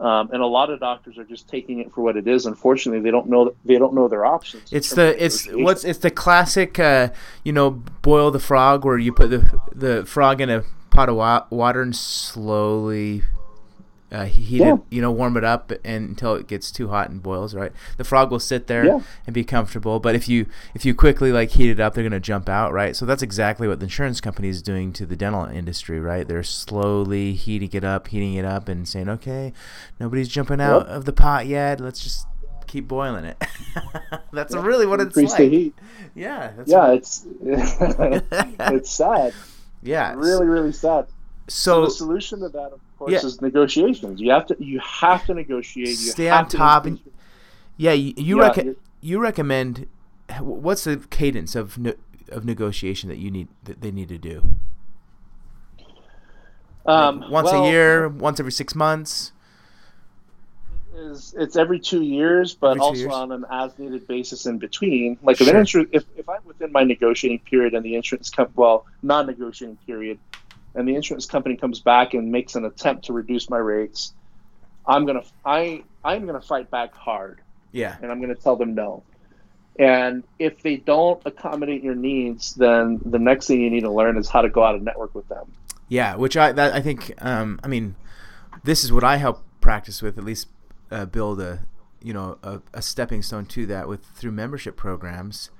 Um, 0.00 0.30
and 0.32 0.42
a 0.42 0.46
lot 0.46 0.70
of 0.70 0.80
doctors 0.80 1.18
are 1.18 1.24
just 1.24 1.48
taking 1.48 1.78
it 1.78 1.92
for 1.92 2.00
what 2.00 2.16
it 2.16 2.26
is. 2.26 2.46
Unfortunately, 2.46 3.00
they 3.00 3.10
don't 3.10 3.28
know 3.28 3.54
they 3.64 3.78
don't 3.78 3.94
know 3.94 4.08
their 4.08 4.24
options. 4.24 4.72
it's 4.72 4.90
the 4.90 5.22
it's 5.22 5.46
what's 5.52 5.84
it's 5.84 6.00
the 6.00 6.10
classic 6.10 6.78
uh, 6.78 7.10
you 7.44 7.52
know 7.52 7.70
boil 7.70 8.30
the 8.30 8.40
frog 8.40 8.84
where 8.84 8.98
you 8.98 9.12
put 9.12 9.30
the 9.30 9.60
the 9.72 10.04
frog 10.06 10.40
in 10.40 10.48
a 10.50 10.64
pot 10.90 11.08
of 11.08 11.16
wa- 11.16 11.44
water 11.50 11.82
and 11.82 11.94
slowly 11.94 13.22
uh, 14.12 14.26
heat 14.26 14.58
Yeah. 14.60 14.74
it 14.74 14.80
you 14.90 15.00
know 15.00 15.10
warm 15.10 15.36
it 15.38 15.44
up 15.44 15.72
and 15.84 16.10
until 16.10 16.34
it 16.34 16.46
gets 16.46 16.70
too 16.70 16.88
hot 16.88 17.08
and 17.10 17.22
boils 17.22 17.54
right 17.54 17.72
the 17.96 18.04
frog 18.04 18.30
will 18.30 18.38
sit 18.40 18.66
there 18.66 18.84
Yeah. 18.84 19.00
and 19.26 19.32
be 19.32 19.42
comfortable 19.42 19.98
but 20.00 20.14
if 20.14 20.28
you 20.28 20.46
if 20.74 20.84
you 20.84 20.94
quickly 20.94 21.32
like 21.32 21.50
heat 21.52 21.70
it 21.70 21.80
up 21.80 21.94
they're 21.94 22.04
going 22.04 22.12
to 22.12 22.20
jump 22.20 22.48
out 22.48 22.72
right 22.72 22.94
so 22.94 23.06
that's 23.06 23.22
exactly 23.22 23.66
what 23.66 23.80
the 23.80 23.84
insurance 23.84 24.20
company 24.20 24.48
is 24.48 24.60
doing 24.62 24.92
to 24.92 25.06
the 25.06 25.16
dental 25.16 25.46
industry 25.46 25.98
right 25.98 26.28
they're 26.28 26.42
slowly 26.42 27.32
heating 27.32 27.70
it 27.72 27.84
up 27.84 28.08
heating 28.08 28.34
it 28.34 28.44
up 28.44 28.68
and 28.68 28.86
saying 28.86 29.08
okay 29.08 29.52
nobody's 29.98 30.28
jumping 30.28 30.60
out 30.60 30.86
Yep. 30.86 30.96
of 30.96 31.04
the 31.06 31.12
pot 31.14 31.46
yet 31.46 31.80
let's 31.80 32.00
just 32.00 32.26
keep 32.66 32.86
boiling 32.88 33.24
it 33.24 33.42
that's 34.32 34.54
really 34.54 34.86
what 34.86 35.00
it's 35.00 35.16
Increase 35.16 35.30
like 35.32 35.38
the 35.38 35.48
heat. 35.50 35.74
yeah 36.14 36.52
that's 36.56 36.70
Yeah, 36.70 36.88
what- 36.88 36.96
it's 36.96 37.26
it's 38.60 38.90
sad. 38.90 39.32
yeah 39.82 40.14
Really, 40.14 40.46
really 40.46 40.72
sad. 40.72 41.06
So, 41.48 41.82
so 41.82 41.84
the 41.86 41.90
solution 41.90 42.40
to 42.40 42.48
that, 42.50 42.72
course, 43.06 43.12
Yeah. 43.22 43.26
is 43.26 43.40
negotiations. 43.42 44.20
You 44.20 44.30
have 44.30 44.46
to 44.46 44.56
you 44.58 44.80
have 44.80 45.24
to 45.26 45.34
negotiate. 45.34 45.88
You 45.88 45.94
Stay 45.94 46.28
on 46.30 46.48
to 46.48 46.56
top 46.56 46.86
and- 46.86 47.00
yeah 47.76 47.92
you, 47.92 48.12
you, 48.16 48.40
Yeah, 48.42 48.52
you're- 49.00 49.22
recommend 49.22 49.86
what's 50.40 50.84
the 50.84 50.96
cadence 51.10 51.54
of 51.54 51.78
ne- 51.78 51.94
of 52.28 52.44
negotiation 52.44 53.08
that 53.08 53.18
you 53.18 53.30
need 53.30 53.48
that 53.64 53.80
they 53.80 53.90
need 53.90 54.08
to 54.08 54.18
do 54.18 54.42
um, 56.86 57.20
Like 57.20 57.30
once 57.30 57.52
well, 57.52 57.64
a 57.64 57.70
year 57.70 58.08
once 58.08 58.40
every 58.40 58.52
six 58.52 58.74
months 58.74 59.32
Is 60.94 61.34
it's 61.38 61.56
every 61.56 61.80
two 61.80 62.02
years, 62.02 62.54
but 62.54 62.74
two 62.74 62.80
also 62.80 63.00
years. 63.00 63.12
on 63.12 63.32
an 63.32 63.44
as-needed 63.50 64.06
basis 64.06 64.46
in 64.46 64.58
between. 64.58 65.18
Like 65.22 65.40
if 65.40 65.48
an 65.48 65.56
if, 65.92 66.04
if 66.16 66.28
I'm 66.28 66.44
within 66.44 66.70
my 66.72 66.84
negotiating 66.84 67.40
period 67.40 67.74
and 67.74 67.84
the 67.84 67.94
insurance 67.94 68.30
company, 68.30 68.54
well, 68.56 68.84
non-negotiating 69.02 69.78
period, 69.86 70.18
and 70.74 70.88
the 70.88 70.94
insurance 70.94 71.26
company 71.26 71.56
comes 71.56 71.80
back 71.80 72.14
and 72.14 72.32
makes 72.32 72.54
an 72.54 72.64
attempt 72.64 73.06
to 73.06 73.12
reduce 73.12 73.50
my 73.50 73.58
rates, 73.58 74.12
I'm 74.86 75.06
gonna 75.06 75.22
I 75.44 75.84
I'm 76.04 76.26
gonna 76.26 76.40
fight 76.40 76.70
back 76.70 76.94
hard. 76.94 77.40
yeah 77.72 77.96
and 78.02 78.10
I'm 78.10 78.20
going 78.20 78.34
to 78.34 78.40
tell 78.40 78.56
them 78.56 78.74
no. 78.74 79.02
And 79.78 80.22
if 80.38 80.62
they 80.62 80.76
don't 80.76 81.20
accommodate 81.24 81.82
your 81.82 81.94
needs, 81.94 82.54
then 82.54 83.00
the 83.04 83.18
next 83.18 83.46
thing 83.46 83.62
you 83.62 83.70
need 83.70 83.80
to 83.80 83.90
learn 83.90 84.18
is 84.18 84.28
how 84.28 84.42
to 84.42 84.50
go 84.50 84.62
out 84.62 84.74
and 84.74 84.84
network 84.84 85.14
with 85.14 85.26
them. 85.28 85.50
Yeah, 85.88 86.16
which 86.16 86.36
I 86.36 86.52
that 86.52 86.74
I 86.74 86.80
think 86.80 87.12
um, 87.24 87.58
I 87.64 87.68
mean, 87.68 87.96
this 88.64 88.84
is 88.84 88.92
what 88.92 89.04
I 89.04 89.16
help 89.16 89.42
practice 89.60 90.02
with 90.02 90.18
at 90.18 90.24
least 90.24 90.48
uh, 90.90 91.06
build 91.06 91.40
a 91.40 91.60
you 92.02 92.12
know 92.12 92.38
a, 92.42 92.60
a 92.74 92.82
stepping 92.82 93.22
stone 93.22 93.46
to 93.46 93.66
that 93.66 93.88
with 93.88 94.04
through 94.04 94.32
membership 94.32 94.76
programs. 94.76 95.50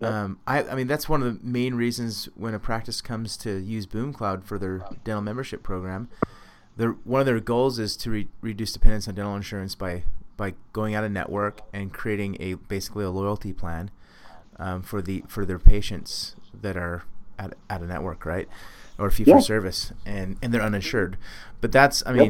Yep. 0.00 0.12
Um, 0.12 0.38
I 0.46 0.62
I 0.62 0.74
mean 0.74 0.86
that's 0.86 1.08
one 1.08 1.22
of 1.22 1.40
the 1.42 1.46
main 1.46 1.74
reasons 1.74 2.28
when 2.36 2.54
a 2.54 2.58
practice 2.58 3.00
comes 3.00 3.36
to 3.38 3.58
use 3.58 3.86
Boom 3.86 4.12
Cloud 4.12 4.44
for 4.44 4.58
their 4.58 4.84
dental 5.04 5.22
membership 5.22 5.62
program. 5.62 6.08
Their 6.76 6.90
one 6.90 7.20
of 7.20 7.26
their 7.26 7.40
goals 7.40 7.78
is 7.80 7.96
to 7.98 8.10
re- 8.10 8.28
reduce 8.40 8.72
dependence 8.72 9.08
on 9.08 9.14
dental 9.16 9.34
insurance 9.34 9.74
by 9.74 10.04
by 10.36 10.54
going 10.72 10.94
out 10.94 11.02
of 11.02 11.10
network 11.10 11.62
and 11.72 11.92
creating 11.92 12.36
a 12.38 12.54
basically 12.54 13.04
a 13.04 13.10
loyalty 13.10 13.52
plan 13.52 13.90
um, 14.58 14.82
for 14.82 15.02
the 15.02 15.24
for 15.26 15.44
their 15.44 15.58
patients 15.58 16.36
that 16.62 16.76
are 16.76 17.02
at 17.38 17.54
out 17.68 17.82
of 17.82 17.88
network, 17.88 18.24
right? 18.24 18.48
Or 18.98 19.10
fee 19.10 19.24
for 19.24 19.30
Yeah. 19.30 19.38
service, 19.40 19.92
and 20.06 20.36
and 20.42 20.54
they're 20.54 20.62
uninsured. 20.62 21.16
But 21.60 21.72
that's 21.72 22.04
I 22.06 22.12
Yep. 22.12 22.24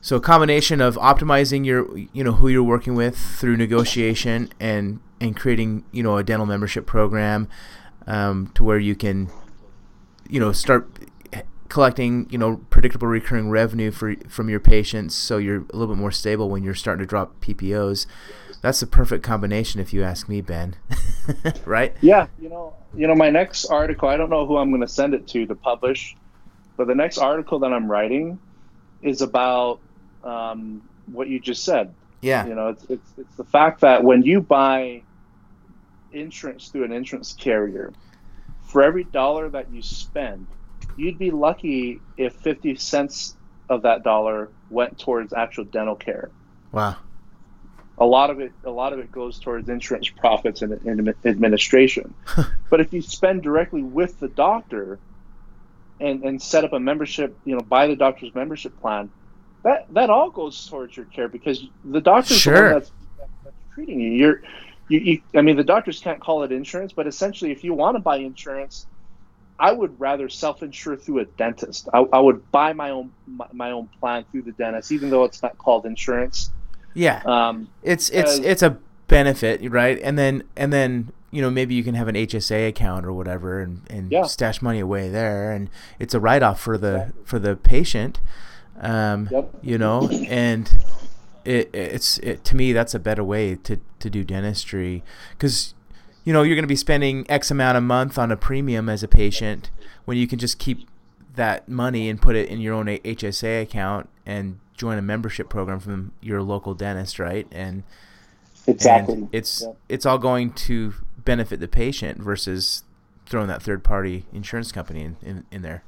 So 0.00 0.16
a 0.16 0.20
combination 0.20 0.80
of 0.80 0.96
optimizing 0.96 1.64
your 1.64 1.96
you 2.12 2.24
know 2.24 2.32
who 2.32 2.48
you're 2.48 2.62
working 2.62 2.94
with 2.94 3.16
through 3.16 3.56
negotiation 3.56 4.50
and 4.60 5.00
and 5.20 5.36
creating 5.36 5.84
you 5.92 6.02
know 6.02 6.16
a 6.16 6.24
dental 6.24 6.46
membership 6.46 6.86
program 6.86 7.48
um, 8.06 8.50
to 8.54 8.64
where 8.64 8.78
you 8.78 8.94
can 8.94 9.28
you 10.28 10.40
know 10.40 10.52
start 10.52 10.88
collecting 11.68 12.26
you 12.30 12.38
know 12.38 12.56
predictable 12.70 13.06
recurring 13.06 13.48
revenue 13.48 13.90
for 13.90 14.14
from 14.28 14.48
your 14.48 14.58
patients 14.60 15.14
so 15.14 15.38
you're 15.38 15.58
a 15.58 15.76
little 15.76 15.94
bit 15.94 16.00
more 16.00 16.10
stable 16.10 16.48
when 16.50 16.64
you're 16.64 16.74
starting 16.74 17.00
to 17.00 17.06
drop 17.06 17.40
PPOs 17.40 18.06
that's 18.60 18.80
the 18.80 18.86
perfect 18.86 19.22
combination 19.22 19.80
if 19.80 19.92
you 19.92 20.02
ask 20.02 20.28
me 20.28 20.40
Ben 20.40 20.76
right 21.64 21.94
Yeah, 22.00 22.26
you 22.40 22.48
know, 22.48 22.74
you 22.94 23.06
know, 23.06 23.14
my 23.14 23.30
next 23.30 23.66
article. 23.66 24.08
I 24.08 24.16
don't 24.16 24.30
know 24.30 24.46
who 24.46 24.56
I'm 24.56 24.70
going 24.70 24.80
to 24.80 24.88
send 24.88 25.14
it 25.14 25.28
to 25.28 25.46
to 25.46 25.54
publish, 25.54 26.16
but 26.76 26.86
the 26.86 26.94
next 26.94 27.18
article 27.18 27.60
that 27.60 27.72
I'm 27.72 27.90
writing 27.90 28.38
is 29.02 29.22
about 29.22 29.80
um, 30.24 30.82
what 31.06 31.28
you 31.28 31.40
just 31.40 31.64
said. 31.64 31.94
yeah 32.20 32.46
You 32.46 32.54
know, 32.54 32.68
it's, 32.68 32.84
it's 32.84 33.12
it's 33.18 33.34
the 33.36 33.44
fact 33.44 33.80
that 33.80 34.04
when 34.04 34.22
you 34.22 34.40
buy 34.40 35.02
insurance 36.12 36.68
through 36.68 36.84
an 36.84 36.92
insurance 36.92 37.32
carrier, 37.32 37.92
for 38.64 38.82
every 38.82 39.04
dollar 39.04 39.48
that 39.50 39.72
you 39.72 39.82
spend, 39.82 40.46
you'd 40.96 41.18
be 41.18 41.30
lucky 41.30 42.00
if 42.16 42.34
50 42.34 42.76
cents 42.76 43.36
of 43.68 43.82
that 43.82 44.02
dollar 44.02 44.48
went 44.68 44.98
towards 44.98 45.32
actual 45.32 45.64
dental 45.64 45.96
care. 45.96 46.30
wow 46.72 46.96
A 47.98 48.06
lot 48.06 48.30
of 48.30 48.40
it, 48.40 48.52
a 48.64 48.70
lot 48.70 48.92
of 48.92 48.98
it 48.98 49.12
goes 49.12 49.38
towards 49.38 49.68
insurance 49.68 50.08
profits 50.08 50.62
and, 50.62 50.72
and 50.86 51.14
administration. 51.24 52.14
but 52.70 52.80
if 52.80 52.92
you 52.92 53.02
spend 53.02 53.42
directly 53.42 53.82
with 53.82 54.18
the 54.20 54.28
doctor 54.28 54.98
and, 56.00 56.24
and 56.24 56.40
set 56.40 56.64
up 56.64 56.72
a 56.72 56.80
membership, 56.80 57.36
you 57.44 57.54
know, 57.54 57.60
buy 57.60 57.86
the 57.86 57.96
doctor's 57.96 58.34
membership 58.34 58.80
plan, 58.80 59.10
that 59.62 59.86
that 59.94 60.10
all 60.10 60.30
goes 60.30 60.66
towards 60.66 60.96
your 60.96 61.06
care 61.06 61.28
because 61.28 61.64
the 61.84 62.00
doctor's 62.00 62.28
the 62.28 62.34
Sure. 62.40 62.62
one 62.64 62.72
that's, 62.74 62.92
that's 63.44 63.56
treating 63.74 64.00
you. 64.00 64.10
You're, 64.12 64.42
you, 64.88 64.98
you, 65.00 65.22
I 65.36 65.42
mean, 65.42 65.56
the 65.56 65.64
doctors 65.64 66.00
can't 66.00 66.20
call 66.20 66.42
it 66.42 66.52
insurance, 66.52 66.92
but 66.92 67.06
essentially, 67.06 67.52
if 67.52 67.62
you 67.62 67.74
want 67.74 67.96
to 67.96 68.00
buy 68.00 68.16
insurance, 68.16 68.86
I 69.58 69.72
would 69.72 70.00
rather 70.00 70.28
self-insure 70.28 70.96
through 70.96 71.20
a 71.20 71.24
dentist. 71.26 71.88
I, 71.92 71.98
I 72.12 72.18
would 72.18 72.50
buy 72.50 72.72
my 72.72 72.90
own 72.90 73.12
my, 73.26 73.46
my 73.52 73.70
own 73.72 73.88
plan 74.00 74.24
through 74.30 74.42
the 74.42 74.52
dentist, 74.52 74.90
even 74.92 75.10
though 75.10 75.24
it's 75.24 75.42
not 75.42 75.56
called 75.58 75.86
insurance. 75.86 76.50
yeah 76.94 77.22
Um, 77.24 77.68
it's 77.82 78.08
it's 78.10 78.38
it's 78.38 78.62
a 78.62 78.78
benefit 79.06 79.60
right 79.70 79.98
and 80.02 80.16
then 80.18 80.42
and 80.56 80.72
then 80.72 81.12
you 81.32 81.42
know 81.42 81.50
maybe 81.50 81.74
you 81.74 81.82
can 81.84 81.94
have 81.94 82.06
an 82.08 82.14
HSA 82.14 82.68
account 82.68 83.04
or 83.04 83.12
whatever 83.12 83.60
and, 83.60 83.82
and 83.90 84.10
Yeah. 84.10 84.22
stash 84.24 84.62
money 84.62 84.78
away 84.80 85.08
there 85.08 85.50
and 85.52 85.68
it's 85.98 86.14
a 86.14 86.20
write 86.20 86.42
off 86.44 86.60
for 86.60 86.78
the 86.78 87.12
for 87.24 87.38
the 87.40 87.54
patient 87.56 88.20
um 88.80 89.28
Yep. 89.30 89.50
you 89.62 89.78
know 89.78 90.08
and 90.28 90.70
it 91.44 91.70
it's 91.74 92.18
it 92.18 92.44
to 92.44 92.56
me 92.56 92.72
that's 92.72 92.94
a 92.94 92.98
better 92.98 93.24
way 93.24 93.54
to 93.56 93.78
to 93.98 94.10
do 94.10 94.24
dentistry 94.24 95.02
cuz 95.38 95.74
you 96.24 96.32
know 96.32 96.42
you're 96.42 96.54
going 96.56 96.64
to 96.64 96.68
be 96.68 96.76
spending 96.76 97.24
x 97.30 97.50
amount 97.50 97.76
a 97.78 97.80
month 97.80 98.18
on 98.18 98.30
a 98.30 98.36
premium 98.36 98.88
as 98.88 99.02
a 99.02 99.08
patient 99.08 99.70
when 100.04 100.16
you 100.16 100.26
can 100.26 100.38
just 100.38 100.58
keep 100.58 100.88
that 101.34 101.68
money 101.68 102.08
and 102.08 102.20
put 102.20 102.34
it 102.36 102.48
in 102.48 102.60
your 102.60 102.74
own 102.74 102.86
HSA 102.86 103.62
account 103.62 104.08
and 104.26 104.58
join 104.74 104.98
a 104.98 105.02
membership 105.02 105.48
program 105.48 105.78
from 105.78 106.12
your 106.20 106.42
local 106.42 106.74
dentist 106.74 107.18
right 107.18 107.46
and 107.52 107.82
exactly. 108.66 109.14
and 109.14 109.28
it's 109.32 109.62
Yep. 109.62 109.76
it's 109.88 110.06
all 110.06 110.18
going 110.18 110.52
to 110.52 110.94
benefit 111.24 111.60
the 111.60 111.68
patient 111.68 112.18
versus 112.20 112.82
throwing 113.26 113.46
that 113.48 113.62
third 113.62 113.84
party 113.84 114.24
insurance 114.32 114.72
company 114.72 115.02
in, 115.02 115.16
in, 115.22 115.44
in 115.52 115.62
there. 115.62 115.82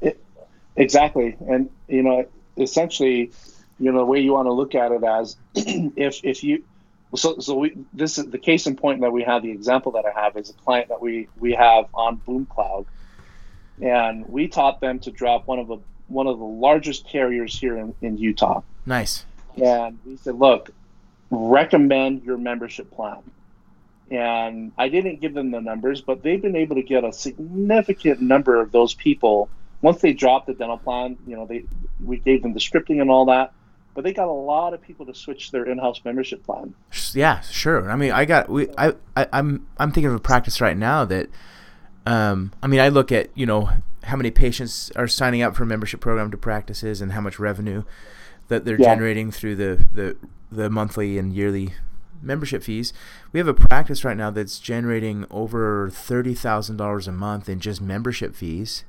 Exactly, 0.77 1.37
and 1.49 1.69
you 1.89 2.03
know, 2.03 2.25
essentially, 2.57 3.33
you 3.79 3.93
know, 3.93 3.99
the 3.99 4.05
way 4.05 4.21
you 4.21 4.33
want 4.33 4.47
to 4.47 4.53
look 4.53 4.75
at 4.75 4.93
it 4.93 5.05
as 5.05 5.37
if 5.55 6.21
if 6.25 6.45
you, 6.45 6.65
so 7.15 7.39
so 7.39 7.55
we 7.57 7.77
this 7.93 8.19
is 8.19 8.27
the 8.27 8.39
case 8.39 8.67
in 8.67 8.77
point 8.77 9.01
that 9.01 9.13
we 9.13 9.23
have. 9.23 9.43
The 9.43 9.51
example 9.51 9.93
that 9.93 10.05
I 10.05 10.21
have 10.21 10.37
is 10.37 10.51
a 10.51 10.55
client 10.55 10.89
that 10.89 11.01
we 11.01 11.29
we 11.39 11.53
have 11.53 11.87
on 11.95 12.17
Boom 12.17 12.47
Cloud, 12.47 12.87
and 13.81 14.29
we 14.29 14.49
taught 14.49 14.81
them 14.81 14.99
to 15.01 15.11
drop 15.11 15.47
one 15.47 15.59
of 15.59 15.69
the 15.69 15.79
one 16.09 16.27
of 16.27 16.39
the 16.39 16.45
largest 16.45 17.09
carriers 17.09 17.59
here 17.59 17.77
in, 17.77 17.95
in 18.03 18.19
Utah. 18.19 18.63
Nice. 18.87 19.25
And 19.63 19.99
he 20.05 20.17
said, 20.17 20.39
look, 20.39 20.71
recommend 21.31 22.23
your 22.25 22.39
membership 22.39 22.91
plan. 22.91 23.19
And 24.11 24.73
I 24.77 24.89
didn't 24.89 25.21
give 25.21 25.33
them 25.33 25.51
the 25.51 25.61
numbers, 25.61 26.03
but 26.03 26.23
they've 26.23 26.41
been 26.41 26.57
able 26.57 26.77
to 26.77 26.83
get 26.83 27.05
a 27.05 27.13
significant 27.13 28.21
number 28.21 28.61
of 28.61 28.71
those 28.71 28.93
people. 28.95 29.49
Once 29.81 30.01
they 30.01 30.13
dropped 30.13 30.47
the 30.47 30.55
dental 30.55 30.79
plan, 30.79 31.17
you 31.27 31.35
know, 31.35 31.47
they 31.47 31.65
we 32.05 32.19
gave 32.19 32.43
them 32.43 32.55
the 32.55 32.61
scripting 32.61 33.01
and 33.01 33.11
all 33.11 33.27
that, 33.27 33.53
but 33.95 34.05
they 34.05 34.13
got 34.13 34.29
a 34.29 34.33
lot 34.33 34.75
of 34.75 34.83
people 34.83 35.07
to 35.07 35.15
switch 35.15 35.51
their 35.51 35.65
in-house 35.65 36.01
membership 36.05 36.45
plan. 36.45 36.75
Yeah, 37.15 37.41
sure. 37.41 37.91
I 37.91 37.97
mean, 37.97 38.13
I 38.13 38.25
got 38.25 38.49
we 38.49 38.69
I, 38.79 38.95
I 39.17 39.27
I'm 39.33 39.67
I'm 39.79 39.93
thinking 39.93 40.09
of 40.09 40.15
a 40.15 40.21
practice 40.21 40.61
right 40.61 40.77
now 40.77 41.05
that 41.05 41.29
um 42.07 42.53
I 42.63 42.67
mean, 42.67 42.81
I 42.81 42.89
look 42.89 43.13
at, 43.13 43.29
you 43.35 43.47
know, 43.47 43.71
how 44.05 44.17
many 44.17 44.31
patients 44.31 44.91
are 44.97 45.07
signing 45.07 45.43
up 45.43 45.55
for 45.55 45.63
a 45.63 45.67
membership 45.67 46.01
program 46.01 46.31
to 46.31 46.37
practices 46.37 47.01
and 47.01 47.13
how 47.13 47.21
much 47.21 47.39
revenue 47.39 47.85
that 48.49 48.65
they're 48.65 48.81
yeah. 48.81 48.95
generating 48.95 49.31
through 49.31 49.57
the, 49.57 49.87
the 49.93 50.17
the 50.51 50.69
monthly 50.69 51.19
and 51.19 51.33
yearly 51.33 51.75
membership 52.21 52.63
fees. 52.63 52.93
We 53.33 53.39
have 53.39 53.49
a 53.49 53.55
practice 53.55 54.05
right 54.05 54.17
now 54.17 54.31
that's 54.31 54.59
generating 54.59 55.27
over 55.31 55.91
thirty 55.91 56.35
thousand 56.35 56.77
dollars 56.77 57.09
a 57.09 57.13
month 57.13 57.49
in 57.49 57.61
just 57.61 57.81
membership 57.81 58.35
fees. 58.35 58.85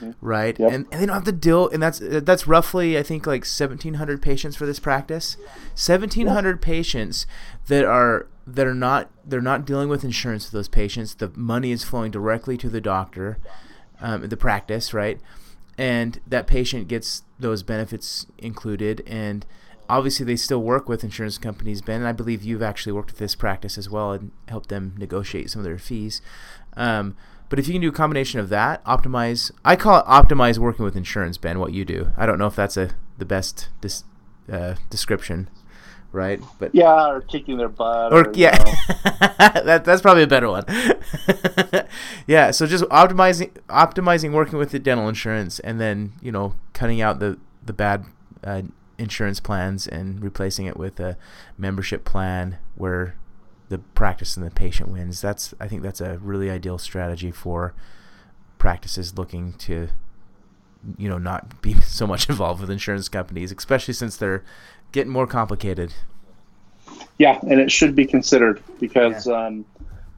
Mm-hmm. 0.00 0.12
Right, 0.20 0.58
yep. 0.58 0.72
and, 0.72 0.86
and 0.92 1.02
they 1.02 1.06
don't 1.06 1.14
have 1.14 1.24
to 1.24 1.32
deal, 1.32 1.68
and 1.68 1.82
that's 1.82 2.00
that's 2.00 2.46
roughly 2.46 2.96
I 2.96 3.02
think 3.02 3.26
like 3.26 3.44
seventeen 3.44 3.94
hundred 3.94 4.22
patients 4.22 4.56
for 4.56 4.64
this 4.64 4.78
practice. 4.78 5.36
Seventeen 5.74 6.28
hundred 6.28 6.56
yep. 6.56 6.62
patients 6.62 7.26
that 7.66 7.84
are 7.84 8.28
that 8.46 8.66
are 8.66 8.74
not 8.74 9.10
they're 9.24 9.40
not 9.40 9.64
dealing 9.64 9.88
with 9.88 10.04
insurance 10.04 10.46
for 10.46 10.56
those 10.56 10.68
patients. 10.68 11.14
The 11.14 11.32
money 11.34 11.72
is 11.72 11.84
flowing 11.84 12.10
directly 12.10 12.56
to 12.58 12.68
the 12.68 12.80
doctor, 12.80 13.38
um, 14.00 14.28
the 14.28 14.36
practice, 14.36 14.94
right? 14.94 15.20
And 15.76 16.20
that 16.26 16.46
patient 16.46 16.88
gets 16.88 17.22
those 17.38 17.62
benefits 17.62 18.26
included, 18.38 19.02
and 19.06 19.44
obviously 19.88 20.26
they 20.26 20.36
still 20.36 20.62
work 20.62 20.88
with 20.88 21.04
insurance 21.04 21.38
companies, 21.38 21.82
Ben. 21.82 22.00
And 22.00 22.08
I 22.08 22.12
believe 22.12 22.42
you've 22.42 22.62
actually 22.62 22.92
worked 22.92 23.10
with 23.10 23.18
this 23.18 23.34
practice 23.34 23.78
as 23.78 23.88
well 23.88 24.12
and 24.12 24.30
helped 24.48 24.68
them 24.68 24.94
negotiate 24.98 25.50
some 25.50 25.60
of 25.60 25.64
their 25.64 25.78
fees. 25.78 26.20
Um, 26.76 27.16
but 27.48 27.58
if 27.58 27.66
you 27.66 27.72
can 27.72 27.80
do 27.80 27.88
a 27.88 27.92
combination 27.92 28.40
of 28.40 28.48
that, 28.50 28.84
optimize. 28.84 29.50
I 29.64 29.76
call 29.76 30.00
it 30.00 30.06
optimize 30.06 30.58
working 30.58 30.84
with 30.84 30.96
insurance, 30.96 31.38
Ben. 31.38 31.58
What 31.58 31.72
you 31.72 31.84
do. 31.84 32.10
I 32.16 32.26
don't 32.26 32.38
know 32.38 32.46
if 32.46 32.56
that's 32.56 32.76
a 32.76 32.90
the 33.16 33.24
best 33.24 33.68
dis, 33.80 34.04
uh, 34.50 34.74
description, 34.90 35.48
right? 36.12 36.40
But 36.58 36.74
yeah, 36.74 37.08
or 37.08 37.20
kicking 37.22 37.56
their 37.56 37.68
butt. 37.68 38.12
Or, 38.12 38.28
or 38.28 38.32
yeah, 38.34 38.56
that 39.38 39.82
that's 39.84 40.02
probably 40.02 40.22
a 40.22 40.26
better 40.26 40.48
one. 40.48 40.64
yeah, 42.26 42.50
so 42.50 42.66
just 42.66 42.84
optimizing 42.84 43.50
optimizing 43.68 44.32
working 44.32 44.58
with 44.58 44.70
the 44.70 44.78
dental 44.78 45.08
insurance, 45.08 45.58
and 45.60 45.80
then 45.80 46.12
you 46.20 46.32
know 46.32 46.54
cutting 46.74 47.00
out 47.00 47.18
the 47.18 47.38
the 47.64 47.72
bad 47.72 48.04
uh, 48.44 48.62
insurance 48.98 49.40
plans 49.40 49.86
and 49.86 50.22
replacing 50.22 50.66
it 50.66 50.76
with 50.76 51.00
a 51.00 51.16
membership 51.56 52.04
plan 52.04 52.58
where 52.74 53.14
the 53.68 53.78
practice 53.78 54.36
and 54.36 54.46
the 54.46 54.50
patient 54.50 54.90
wins. 54.90 55.20
That's 55.20 55.54
I 55.60 55.68
think 55.68 55.82
that's 55.82 56.00
a 56.00 56.18
really 56.18 56.50
ideal 56.50 56.78
strategy 56.78 57.30
for 57.30 57.74
practices 58.58 59.16
looking 59.16 59.52
to 59.54 59.88
you 60.96 61.08
know 61.08 61.18
not 61.18 61.60
be 61.62 61.74
so 61.82 62.06
much 62.06 62.28
involved 62.28 62.60
with 62.60 62.70
insurance 62.70 63.08
companies, 63.08 63.52
especially 63.52 63.94
since 63.94 64.16
they're 64.16 64.44
getting 64.92 65.12
more 65.12 65.26
complicated. 65.26 65.94
Yeah, 67.18 67.38
and 67.42 67.60
it 67.60 67.70
should 67.70 67.94
be 67.94 68.06
considered 68.06 68.62
because 68.80 69.26
yeah. 69.26 69.46
um, 69.46 69.64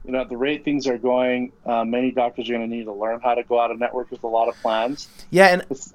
you 0.05 0.11
know 0.11 0.21
at 0.21 0.29
the 0.29 0.37
rate 0.37 0.63
things 0.63 0.87
are 0.87 0.97
going, 0.97 1.51
uh, 1.65 1.83
many 1.83 2.11
doctors 2.11 2.49
are 2.49 2.53
going 2.53 2.69
to 2.69 2.75
need 2.75 2.85
to 2.85 2.93
learn 2.93 3.19
how 3.21 3.35
to 3.35 3.43
go 3.43 3.59
out 3.59 3.71
of 3.71 3.79
network 3.79 4.11
with 4.11 4.23
a 4.23 4.27
lot 4.27 4.47
of 4.47 4.55
plans. 4.61 5.07
Yeah, 5.29 5.47
and 5.47 5.65
it's, 5.69 5.93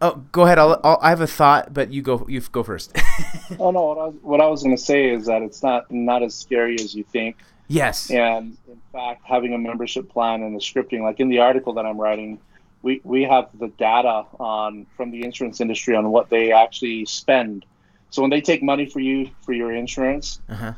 Oh, 0.00 0.22
go 0.32 0.42
ahead. 0.42 0.58
I'll, 0.58 0.80
I'll, 0.84 0.98
i 1.00 1.10
have 1.10 1.20
a 1.20 1.26
thought, 1.26 1.72
but 1.72 1.92
you 1.92 2.02
go. 2.02 2.26
You 2.28 2.40
go 2.40 2.62
first. 2.62 2.96
oh 3.58 3.70
no, 3.70 3.84
what 3.84 3.98
I 3.98 4.06
was, 4.06 4.14
what 4.22 4.40
I 4.40 4.46
was 4.46 4.62
going 4.62 4.76
to 4.76 4.82
say 4.82 5.10
is 5.10 5.26
that 5.26 5.42
it's 5.42 5.62
not 5.62 5.90
not 5.90 6.22
as 6.22 6.34
scary 6.34 6.74
as 6.74 6.94
you 6.94 7.04
think. 7.04 7.36
Yes. 7.68 8.10
And 8.10 8.56
in 8.68 8.80
fact, 8.92 9.22
having 9.24 9.54
a 9.54 9.58
membership 9.58 10.10
plan 10.10 10.42
and 10.42 10.54
the 10.54 10.60
scripting, 10.60 11.02
like 11.02 11.20
in 11.20 11.28
the 11.28 11.38
article 11.38 11.74
that 11.74 11.86
I'm 11.86 11.98
writing, 11.98 12.40
we 12.82 13.00
we 13.04 13.22
have 13.22 13.48
the 13.58 13.68
data 13.68 14.26
on 14.38 14.86
from 14.96 15.10
the 15.10 15.24
insurance 15.24 15.60
industry 15.60 15.96
on 15.96 16.10
what 16.10 16.28
they 16.28 16.52
actually 16.52 17.06
spend. 17.06 17.64
So 18.10 18.22
when 18.22 18.30
they 18.30 18.40
take 18.40 18.62
money 18.62 18.86
for 18.86 19.00
you 19.00 19.30
for 19.42 19.52
your 19.52 19.74
insurance, 19.74 20.40
uh-huh. 20.48 20.74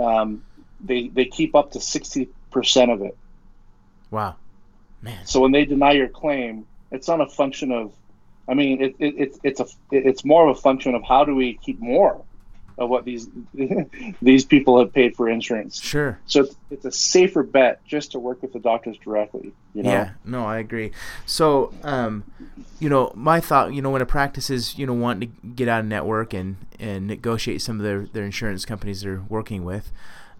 um, 0.00 0.42
they 0.80 1.08
they 1.08 1.26
keep 1.26 1.54
up 1.54 1.72
to 1.72 1.80
sixty 1.80 2.30
percent 2.50 2.90
of 2.90 3.02
it. 3.02 3.16
Wow, 4.10 4.36
man. 5.02 5.26
So 5.26 5.40
when 5.40 5.52
they 5.52 5.66
deny 5.66 5.92
your 5.92 6.08
claim, 6.08 6.66
it's 6.90 7.06
not 7.06 7.20
a 7.20 7.26
function 7.26 7.70
of 7.70 7.92
I 8.48 8.54
mean, 8.54 8.82
it, 8.82 8.96
it, 8.98 9.14
it's 9.16 9.38
it's 9.42 9.60
a 9.60 9.66
it's 9.90 10.24
more 10.24 10.48
of 10.48 10.56
a 10.56 10.60
function 10.60 10.94
of 10.94 11.02
how 11.02 11.24
do 11.24 11.34
we 11.34 11.54
keep 11.54 11.80
more 11.80 12.22
of 12.80 12.88
what 12.88 13.04
these 13.04 13.28
these 14.22 14.44
people 14.44 14.78
have 14.78 14.92
paid 14.92 15.14
for 15.14 15.28
insurance. 15.28 15.80
Sure. 15.80 16.18
So 16.26 16.40
it's, 16.40 16.56
it's, 16.70 16.84
a 16.86 16.92
safer 16.92 17.42
bet 17.42 17.84
just 17.84 18.12
to 18.12 18.18
work 18.18 18.42
with 18.42 18.52
the 18.52 18.58
doctors 18.58 18.96
directly. 18.96 19.52
You 19.74 19.82
know? 19.82 19.90
Yeah. 19.90 20.10
No, 20.24 20.46
I 20.46 20.58
agree. 20.58 20.90
So, 21.26 21.72
um, 21.82 22.24
you 22.80 22.88
know, 22.88 23.12
my 23.14 23.38
thought, 23.38 23.74
you 23.74 23.82
know, 23.82 23.90
when 23.90 24.02
a 24.02 24.06
practice 24.06 24.48
is, 24.48 24.78
you 24.78 24.86
know, 24.86 24.94
wanting 24.94 25.30
to 25.30 25.48
get 25.48 25.68
out 25.68 25.80
of 25.80 25.86
network 25.86 26.32
and 26.32 26.56
and 26.80 27.06
negotiate 27.06 27.60
some 27.60 27.76
of 27.78 27.84
their 27.84 28.06
their 28.06 28.24
insurance 28.24 28.64
companies 28.64 29.02
they're 29.02 29.22
working 29.28 29.64
with, 29.64 29.92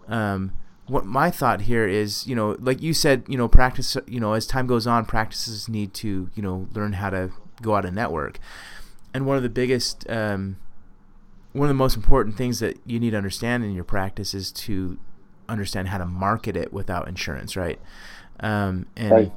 um, 0.07 0.53
what 0.87 1.05
my 1.05 1.29
thought 1.29 1.61
here 1.61 1.87
is, 1.87 2.25
you 2.25 2.35
know, 2.35 2.57
like 2.59 2.81
you 2.81 2.93
said, 2.93 3.23
you 3.27 3.37
know, 3.37 3.47
practice, 3.47 3.95
you 4.07 4.19
know, 4.19 4.33
as 4.33 4.47
time 4.47 4.65
goes 4.65 4.87
on, 4.87 5.05
practices 5.05 5.69
need 5.69 5.93
to, 5.93 6.29
you 6.33 6.41
know, 6.41 6.67
learn 6.73 6.93
how 6.93 7.11
to 7.11 7.31
go 7.61 7.75
out 7.75 7.85
and 7.85 7.95
network. 7.95 8.39
And 9.13 9.25
one 9.25 9.37
of 9.37 9.43
the 9.43 9.49
biggest, 9.49 10.09
um, 10.09 10.57
one 11.53 11.65
of 11.65 11.69
the 11.69 11.73
most 11.73 11.95
important 11.95 12.37
things 12.37 12.59
that 12.59 12.79
you 12.85 12.99
need 12.99 13.11
to 13.11 13.17
understand 13.17 13.63
in 13.63 13.73
your 13.73 13.83
practice 13.83 14.33
is 14.33 14.51
to 14.53 14.99
understand 15.49 15.89
how 15.89 15.97
to 15.97 16.05
market 16.05 16.55
it 16.55 16.71
without 16.71 17.07
insurance, 17.07 17.55
right? 17.55 17.79
Um, 18.39 18.87
and 18.95 19.11
right. 19.11 19.31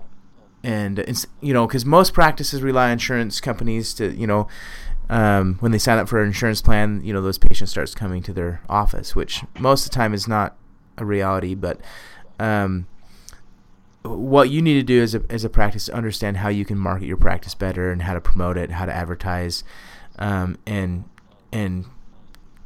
and 0.63 0.99
it's, 1.01 1.27
you 1.41 1.53
know, 1.53 1.67
because 1.67 1.85
most 1.85 2.15
practices 2.15 2.63
rely 2.63 2.87
on 2.87 2.93
insurance 2.93 3.41
companies 3.41 3.93
to, 3.95 4.15
you 4.15 4.27
know, 4.27 4.49
um, 5.11 5.57
when 5.61 5.73
they 5.73 5.79
sign 5.79 5.99
up 5.99 6.09
for 6.09 6.21
an 6.21 6.29
insurance 6.29 6.63
plan, 6.63 7.03
you 7.05 7.13
know, 7.13 7.21
those 7.21 7.39
patients 7.39 7.71
starts 7.71 7.95
coming 7.95 8.23
to 8.23 8.33
their 8.33 8.63
office, 8.69 9.15
which 9.15 9.43
most 9.59 9.85
of 9.85 9.91
the 9.91 9.95
time 9.95 10.15
is 10.15 10.27
not 10.27 10.57
a 10.97 11.05
reality, 11.05 11.55
but 11.55 11.81
um, 12.39 12.87
what 14.05 14.51
you 14.51 14.61
need 14.61 14.75
to 14.75 14.83
do 14.83 15.03
as 15.03 15.15
a, 15.15 15.23
as 15.31 15.45
a 15.45 15.49
practice 15.49 15.87
to 15.87 15.95
understand 15.95 16.37
how 16.39 16.49
you 16.49 16.65
can 16.65 16.79
market 16.79 17.07
your 17.07 17.17
practice 17.17 17.55
better 17.55 17.91
and 17.91 18.03
how 18.03 18.13
to 18.13 18.21
promote 18.21 18.57
it, 18.57 18.71
how 18.71 18.85
to 18.85 18.95
advertise, 18.95 19.65
um, 20.19 20.59
and 20.67 21.05
and 21.53 21.87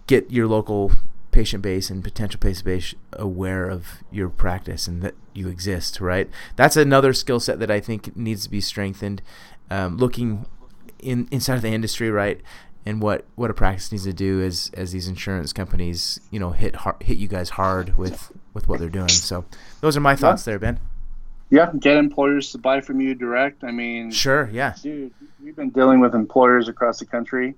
get 0.06 0.30
your 0.30 0.46
local 0.46 0.92
patient 1.30 1.62
base 1.62 1.90
and 1.90 2.02
potential 2.02 2.40
patient 2.40 2.64
base 2.64 2.94
aware 3.12 3.68
of 3.68 4.02
your 4.10 4.28
practice 4.28 4.88
and 4.88 5.02
that 5.02 5.14
you 5.32 5.48
exist. 5.48 6.00
Right, 6.00 6.28
that's 6.56 6.76
another 6.76 7.12
skill 7.12 7.38
set 7.38 7.60
that 7.60 7.70
I 7.70 7.80
think 7.80 8.16
needs 8.16 8.42
to 8.44 8.50
be 8.50 8.60
strengthened. 8.60 9.22
Um, 9.70 9.96
looking 9.96 10.46
in 10.98 11.28
inside 11.30 11.56
of 11.56 11.62
the 11.62 11.68
industry, 11.68 12.10
right, 12.10 12.40
and 12.84 13.00
what, 13.00 13.26
what 13.36 13.50
a 13.50 13.54
practice 13.54 13.92
needs 13.92 14.04
to 14.04 14.12
do 14.12 14.42
as 14.42 14.72
as 14.74 14.90
these 14.90 15.06
insurance 15.06 15.52
companies, 15.52 16.18
you 16.32 16.40
know, 16.40 16.50
hit 16.50 16.74
hard, 16.74 17.00
hit 17.02 17.18
you 17.18 17.28
guys 17.28 17.50
hard 17.50 17.96
with 17.96 18.32
with 18.54 18.66
what 18.66 18.80
they're 18.80 18.88
doing. 18.88 19.08
So 19.08 19.44
those 19.80 19.96
are 19.96 20.00
my 20.00 20.16
thoughts 20.16 20.44
there, 20.44 20.58
Ben. 20.58 20.80
Yeah, 21.50 21.70
get 21.78 21.96
employers 21.96 22.52
to 22.52 22.58
buy 22.58 22.80
from 22.80 23.00
you 23.00 23.14
direct. 23.14 23.64
I 23.64 23.70
mean, 23.70 24.10
sure, 24.10 24.50
yeah, 24.52 24.74
dude, 24.82 25.12
we've 25.42 25.56
been 25.56 25.70
dealing 25.70 26.00
with 26.00 26.14
employers 26.14 26.68
across 26.68 26.98
the 26.98 27.06
country, 27.06 27.54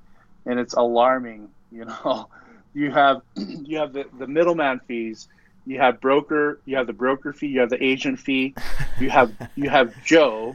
and 0.46 0.61
it's 0.61 0.74
alarming. 0.74 1.48
You 1.72 1.87
know, 1.87 2.29
you 2.74 2.90
have 2.92 3.22
you 3.37 3.79
have 3.79 3.92
the, 3.92 4.07
the 4.18 4.29
middleman 4.29 4.81
fees, 4.81 5.29
you 5.66 5.79
have 5.79 6.00
broker, 6.00 6.61
you 6.66 6.76
have 6.76 6.87
the 6.87 6.92
broker 6.92 7.33
fee, 7.33 7.48
you 7.48 7.61
have 7.61 7.70
the 7.70 7.83
agent 7.83 8.20
fee, 8.20 8.55
you 9.00 9.11
have 9.11 9.33
you 9.57 9.68
have 9.68 9.92
Joe, 10.05 10.55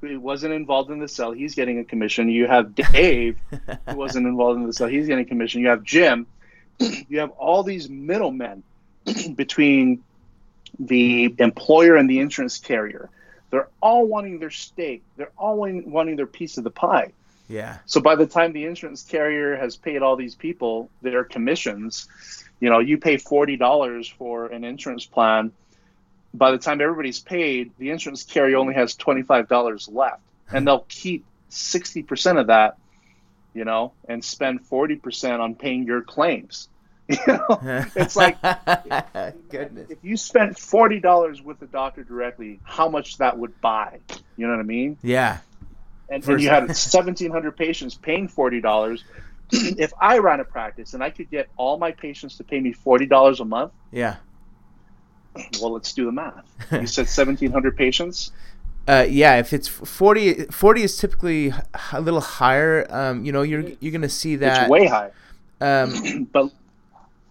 who 0.00 0.18
wasn't 0.18 0.52
involved 0.52 0.90
in 0.90 0.98
the 0.98 1.08
sale, 1.08 1.30
he's 1.30 1.54
getting 1.54 1.78
a 1.78 1.84
commission. 1.84 2.28
You 2.28 2.48
have 2.48 2.74
Dave, 2.74 3.38
who 3.88 3.96
wasn't 3.96 4.26
involved 4.26 4.58
in 4.60 4.66
the 4.66 4.72
sale, 4.72 4.88
he's 4.88 5.06
getting 5.06 5.24
a 5.24 5.28
commission. 5.28 5.60
You 5.60 5.68
have 5.68 5.84
Jim, 5.84 6.26
you 6.80 7.20
have 7.20 7.30
all 7.30 7.62
these 7.62 7.88
middlemen 7.88 8.64
between 9.36 10.02
the 10.78 11.34
employer 11.38 11.96
and 11.96 12.08
the 12.08 12.20
insurance 12.20 12.58
carrier. 12.58 13.10
They're 13.50 13.68
all 13.80 14.06
wanting 14.06 14.38
their 14.38 14.50
stake. 14.50 15.02
They're 15.16 15.32
all 15.36 15.58
wanting 15.58 16.16
their 16.16 16.26
piece 16.26 16.56
of 16.56 16.64
the 16.64 16.70
pie. 16.70 17.12
Yeah. 17.48 17.78
So 17.84 18.00
by 18.00 18.14
the 18.14 18.26
time 18.26 18.52
the 18.52 18.64
insurance 18.64 19.02
carrier 19.02 19.56
has 19.56 19.76
paid 19.76 20.02
all 20.02 20.16
these 20.16 20.34
people 20.34 20.88
their 21.02 21.24
commissions, 21.24 22.08
you 22.60 22.70
know, 22.70 22.78
you 22.78 22.96
pay 22.96 23.18
forty 23.18 23.56
dollars 23.56 24.08
for 24.08 24.46
an 24.46 24.64
insurance 24.64 25.04
plan. 25.04 25.52
By 26.32 26.52
the 26.52 26.58
time 26.58 26.80
everybody's 26.80 27.20
paid, 27.20 27.72
the 27.78 27.90
insurance 27.90 28.22
carrier 28.22 28.56
only 28.56 28.74
has 28.74 28.94
twenty 28.94 29.22
five 29.22 29.48
dollars 29.48 29.86
left, 29.88 30.22
hmm. 30.48 30.56
and 30.56 30.66
they'll 30.66 30.86
keep 30.88 31.26
sixty 31.50 32.02
percent 32.02 32.38
of 32.38 32.46
that, 32.46 32.78
you 33.52 33.66
know, 33.66 33.92
and 34.08 34.24
spend 34.24 34.64
forty 34.64 34.96
percent 34.96 35.42
on 35.42 35.54
paying 35.54 35.84
your 35.84 36.00
claims. 36.00 36.68
You 37.26 37.32
know, 37.34 37.84
it's 37.96 38.16
like 38.16 38.40
Goodness. 39.50 39.90
if 39.90 39.98
you 40.02 40.16
spent 40.16 40.58
forty 40.58 41.00
dollars 41.00 41.42
with 41.42 41.58
the 41.60 41.66
doctor 41.66 42.04
directly, 42.04 42.60
how 42.64 42.88
much 42.88 43.18
that 43.18 43.38
would 43.38 43.60
buy. 43.60 44.00
You 44.36 44.46
know 44.46 44.52
what 44.54 44.60
I 44.60 44.64
mean? 44.64 44.96
Yeah. 45.02 45.38
and, 46.08 46.26
and 46.26 46.40
you 46.40 46.48
had 46.48 46.64
1,700 46.68 47.56
patients 47.56 47.94
paying 47.94 48.28
forty 48.28 48.60
dollars. 48.60 49.04
if 49.52 49.92
I 50.00 50.18
ran 50.18 50.40
a 50.40 50.44
practice 50.44 50.94
and 50.94 51.02
I 51.02 51.10
could 51.10 51.30
get 51.30 51.48
all 51.56 51.76
my 51.78 51.92
patients 51.92 52.36
to 52.38 52.44
pay 52.44 52.60
me 52.60 52.72
forty 52.72 53.06
dollars 53.06 53.40
a 53.40 53.44
month, 53.44 53.72
yeah. 53.90 54.16
Well, 55.60 55.72
let's 55.72 55.92
do 55.92 56.04
the 56.06 56.12
math. 56.12 56.44
You 56.72 56.86
said 56.86 57.06
1,700 57.06 57.76
patients. 57.76 58.32
Uh, 58.86 59.06
yeah, 59.08 59.36
if 59.38 59.52
it's 59.52 59.68
40, 59.68 60.46
40 60.46 60.82
is 60.82 60.96
typically 60.96 61.52
a 61.92 62.00
little 62.00 62.20
higher. 62.20 62.86
Um, 62.90 63.24
you 63.24 63.30
know, 63.32 63.42
you're 63.42 63.64
you're 63.80 63.92
gonna 63.92 64.08
see 64.08 64.36
that 64.36 64.62
It's 64.62 64.70
way 64.70 64.86
high. 64.86 65.10
Um, 65.60 66.24
but 66.32 66.50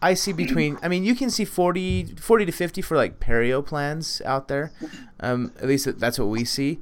I 0.01 0.13
see 0.15 0.33
between. 0.33 0.77
I 0.81 0.87
mean, 0.87 1.03
you 1.03 1.13
can 1.15 1.29
see 1.29 1.45
40, 1.45 2.15
40 2.19 2.45
to 2.45 2.51
fifty 2.51 2.81
for 2.81 2.97
like 2.97 3.19
perio 3.19 3.63
plans 3.65 4.21
out 4.25 4.47
there. 4.47 4.71
Um, 5.19 5.51
at 5.61 5.67
least 5.67 5.99
that's 5.99 6.17
what 6.17 6.27
we 6.29 6.43
see. 6.45 6.79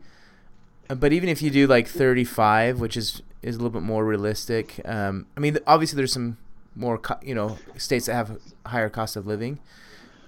Uh, 0.90 0.96
But 0.96 1.12
even 1.14 1.28
if 1.30 1.42
you 1.42 1.50
do 1.50 1.68
like 1.68 1.88
thirty 1.88 2.24
five, 2.24 2.80
which 2.80 2.96
is 2.96 3.22
is 3.42 3.56
a 3.56 3.60
little 3.60 3.72
bit 3.72 3.84
more 3.84 4.06
realistic. 4.06 4.82
Um, 4.86 5.26
I 5.36 5.40
mean, 5.40 5.58
obviously 5.68 5.98
there's 5.98 6.14
some 6.14 6.38
more 6.76 6.98
co- 6.98 7.20
you 7.22 7.36
know 7.36 7.58
states 7.78 8.06
that 8.06 8.14
have 8.14 8.38
higher 8.66 8.90
cost 8.90 9.16
of 9.16 9.28
living. 9.28 9.60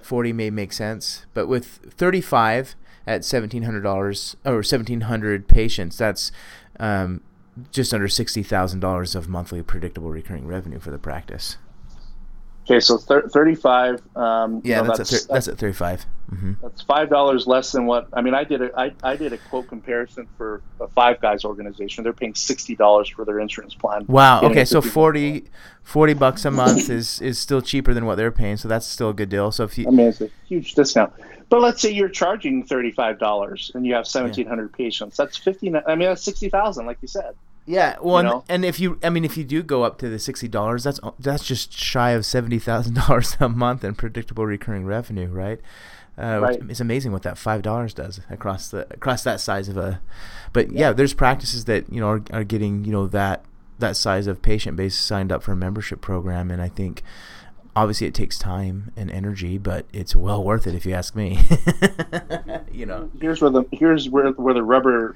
Forty 0.01 0.34
may 0.34 0.49
make 0.49 0.73
sense, 0.73 1.25
but 1.34 1.47
with 1.47 1.65
thirty 1.95 2.21
five 2.21 2.75
at 3.08 3.23
seventeen 3.23 3.63
hundred 3.63 3.82
dollars 3.82 4.36
or 4.45 4.63
seventeen 4.63 5.01
hundred 5.01 5.47
patients, 5.47 5.97
that's 5.97 6.32
um, 6.80 7.21
just 7.71 7.93
under 7.93 8.08
sixty 8.08 8.43
thousand 8.43 8.80
dollars 8.82 9.15
of 9.15 9.30
monthly 9.30 9.62
predictable 9.62 10.10
recurring 10.10 10.45
revenue 10.47 10.80
for 10.80 10.91
the 10.91 10.97
practice. 10.97 11.58
Okay, 12.71 12.79
so 12.79 12.97
thir- 12.97 13.27
35. 13.27 14.01
Um, 14.15 14.55
you 14.55 14.62
Yeah, 14.71 14.81
know, 14.81 14.88
that's, 14.88 14.97
that's 14.97 15.13
at 15.13 15.21
thir- 15.27 15.34
that's 15.34 15.47
at 15.47 15.57
thirty 15.57 15.73
five. 15.73 16.05
Mm-hmm. 16.31 16.53
that's 16.62 16.81
five 16.84 17.10
dollars 17.10 17.45
less 17.45 17.73
than 17.73 17.86
what 17.86 18.07
I 18.13 18.21
mean. 18.21 18.34
I 18.34 18.45
did 18.45 18.62
a 18.62 18.71
I, 18.79 18.93
I 19.03 19.17
did 19.17 19.34
a 19.34 19.38
quote 19.38 19.67
comparison 19.67 20.27
for 20.38 20.62
a 20.79 20.88
Five 20.88 21.19
Guys 21.19 21.43
organization. 21.43 22.03
They're 22.05 22.13
paying 22.13 22.36
sixty 22.36 22.73
dollars 22.75 23.10
for 23.10 23.25
their 23.25 23.39
insurance 23.39 23.75
plan. 23.75 24.05
Wow. 24.07 24.41
Okay, 24.43 24.63
so 24.63 24.79
50 24.79 24.93
40, 24.93 25.43
40 25.84 26.13
bucks 26.13 26.45
a 26.45 26.51
month 26.51 26.89
is 26.89 27.19
is 27.21 27.38
still 27.38 27.62
cheaper 27.62 27.93
than 27.93 28.05
what 28.05 28.15
they're 28.15 28.31
paying, 28.31 28.55
so 28.55 28.67
that's 28.69 28.88
still 28.88 29.10
a 29.10 29.13
good 29.13 29.27
deal. 29.29 29.51
So 29.51 29.65
if 29.65 29.77
you, 29.77 29.88
I 29.88 29.91
mean, 29.91 30.07
it's 30.07 30.21
a 30.21 30.29
huge 30.47 30.73
discount. 30.73 31.12
But 31.49 31.60
let's 31.60 31.81
say 31.81 31.91
you're 31.91 32.07
charging 32.07 32.63
thirty-five 32.63 33.19
dollars 33.19 33.71
and 33.75 33.86
you 33.86 33.93
have 33.95 34.07
seventeen 34.07 34.47
hundred 34.47 34.71
patients. 34.71 35.17
That's 35.17 35.36
fifty. 35.36 35.67
I 35.67 35.95
mean, 35.95 36.07
that's 36.07 36.23
sixty 36.23 36.47
thousand, 36.47 36.86
like 36.86 36.99
you 37.01 37.10
said. 37.10 37.36
Yeah, 37.65 37.97
well, 38.02 38.17
and- 38.17 38.28
know? 38.28 38.43
and 38.50 38.65
if 38.65 38.80
you, 38.80 39.00
I 39.04 39.10
mean, 39.10 39.24
if 39.26 39.38
you 39.38 39.43
do 39.43 39.63
go 39.63 39.84
up 39.84 39.97
to 40.00 40.10
the 40.10 40.19
sixty 40.19 40.47
dollars, 40.47 40.84
that's 40.84 41.00
that's 41.19 41.43
just 41.45 41.74
shy 41.74 42.12
of 42.12 42.26
seventy 42.26 42.60
thousand 42.60 42.93
dollars 43.08 43.38
a 43.39 43.50
month 43.50 43.84
in 43.84 43.95
predictable 43.95 44.45
recurring 44.45 44.86
revenue, 44.86 45.28
right? 45.28 45.60
Uh, 46.17 46.39
Right. 46.41 46.60
It's 46.69 46.82
amazing 46.82 47.13
what 47.13 47.24
that 47.24 47.38
five 47.38 47.62
dollars 47.62 47.93
does 47.93 48.19
across 48.30 48.69
the 48.69 48.86
across 48.93 49.24
that 49.24 49.39
size 49.39 49.69
of 49.69 49.78
a. 49.78 50.02
But 50.54 50.71
yeah, 50.71 50.91
there's 50.91 51.13
practices 51.13 51.65
that 51.65 51.91
you 51.91 52.00
know 52.02 52.08
are, 52.10 52.24
are 52.34 52.43
getting 52.43 52.84
you 52.84 52.91
know 52.91 53.08
that 53.08 53.45
that 53.80 53.95
size 53.95 54.28
of 54.28 54.41
patient 54.41 54.78
base 54.78 54.95
signed 54.95 55.32
up 55.32 55.41
for 55.41 55.54
a 55.54 55.56
membership 55.56 56.02
program, 56.02 56.52
and 56.52 56.62
I 56.62 56.67
think 56.67 57.02
obviously 57.76 58.06
it 58.06 58.13
takes 58.13 58.38
time 58.38 58.91
and 58.97 59.10
energy, 59.10 59.58
but 59.58 59.86
it's 59.93 60.13
well 60.15 60.43
worth 60.43 60.67
it 60.67 60.76
if 60.76 60.86
you 60.86 60.93
ask 60.93 61.15
me. 61.15 61.39
you 62.71 62.86
know. 62.86 63.10
Here's 63.19 63.41
where 63.41 63.50
the 63.50 63.63
here's 63.71 64.10
where 64.10 64.32
where 64.32 64.54
the 64.54 64.63
rubber 64.63 65.15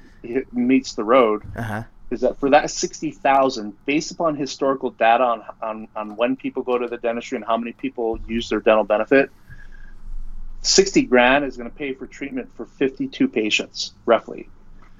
meets 0.52 0.94
the 0.94 1.04
road. 1.04 1.42
Uh 1.54 1.62
huh. 1.62 1.82
Is 2.10 2.20
that 2.20 2.38
for 2.38 2.50
that 2.50 2.70
60,000 2.70 3.74
based 3.86 4.10
upon 4.12 4.36
historical 4.36 4.90
data 4.90 5.24
on, 5.24 5.42
on 5.62 5.88
on 5.96 6.16
when 6.16 6.36
people 6.36 6.62
go 6.62 6.78
to 6.78 6.88
the 6.88 6.98
dentistry 6.98 7.36
and 7.36 7.44
how 7.44 7.56
many 7.56 7.72
people 7.72 8.18
use 8.26 8.48
their 8.48 8.60
dental 8.60 8.84
benefit 8.84 9.30
60 10.62 11.02
grand 11.04 11.44
is 11.44 11.56
going 11.56 11.70
to 11.70 11.76
pay 11.76 11.94
for 11.94 12.06
treatment 12.06 12.52
for 12.56 12.66
52 12.66 13.28
patients 13.28 13.92
roughly 14.06 14.50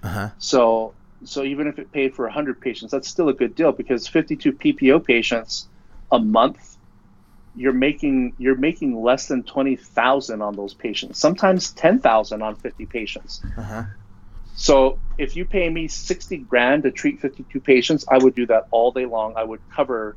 Uh 0.03 0.09
huh. 0.09 0.31
so 0.39 0.95
so 1.25 1.45
even 1.45 1.67
if 1.67 1.79
it 1.79 1.93
paid 1.93 2.15
for 2.15 2.25
100 2.27 2.61
patients 2.61 2.91
that's 2.91 3.09
still 3.09 3.29
a 3.29 3.35
good 3.35 3.55
deal 3.55 3.73
because 3.73 4.07
52 4.09 4.53
PPO 4.53 5.05
patients 5.05 5.69
a 6.13 6.19
month 6.19 6.77
you're 7.55 7.73
making 7.73 8.35
you're 8.39 8.57
making 8.57 9.01
less 9.03 9.27
than 9.29 9.43
20,000 9.45 10.43
on 10.43 10.55
those 10.57 10.75
patients 10.75 11.19
sometimes 11.19 11.73
10,000 11.73 12.43
on 12.43 12.57
50 12.57 12.87
patients 12.87 13.43
Uh 13.57 13.63
huh. 13.63 13.83
So 14.57 14.99
if 15.19 15.37
you 15.37 15.45
pay 15.45 15.71
me 15.71 15.89
60 15.89 16.39
grand 16.39 16.83
to 16.85 16.91
treat 16.91 17.21
52 17.21 17.61
patients, 17.61 18.05
I 18.11 18.19
would 18.19 18.35
do 18.35 18.47
that 18.47 18.65
all 18.73 18.91
day 18.93 19.07
long. 19.07 19.35
I 19.37 19.45
would 19.45 19.61
cover 19.75 20.17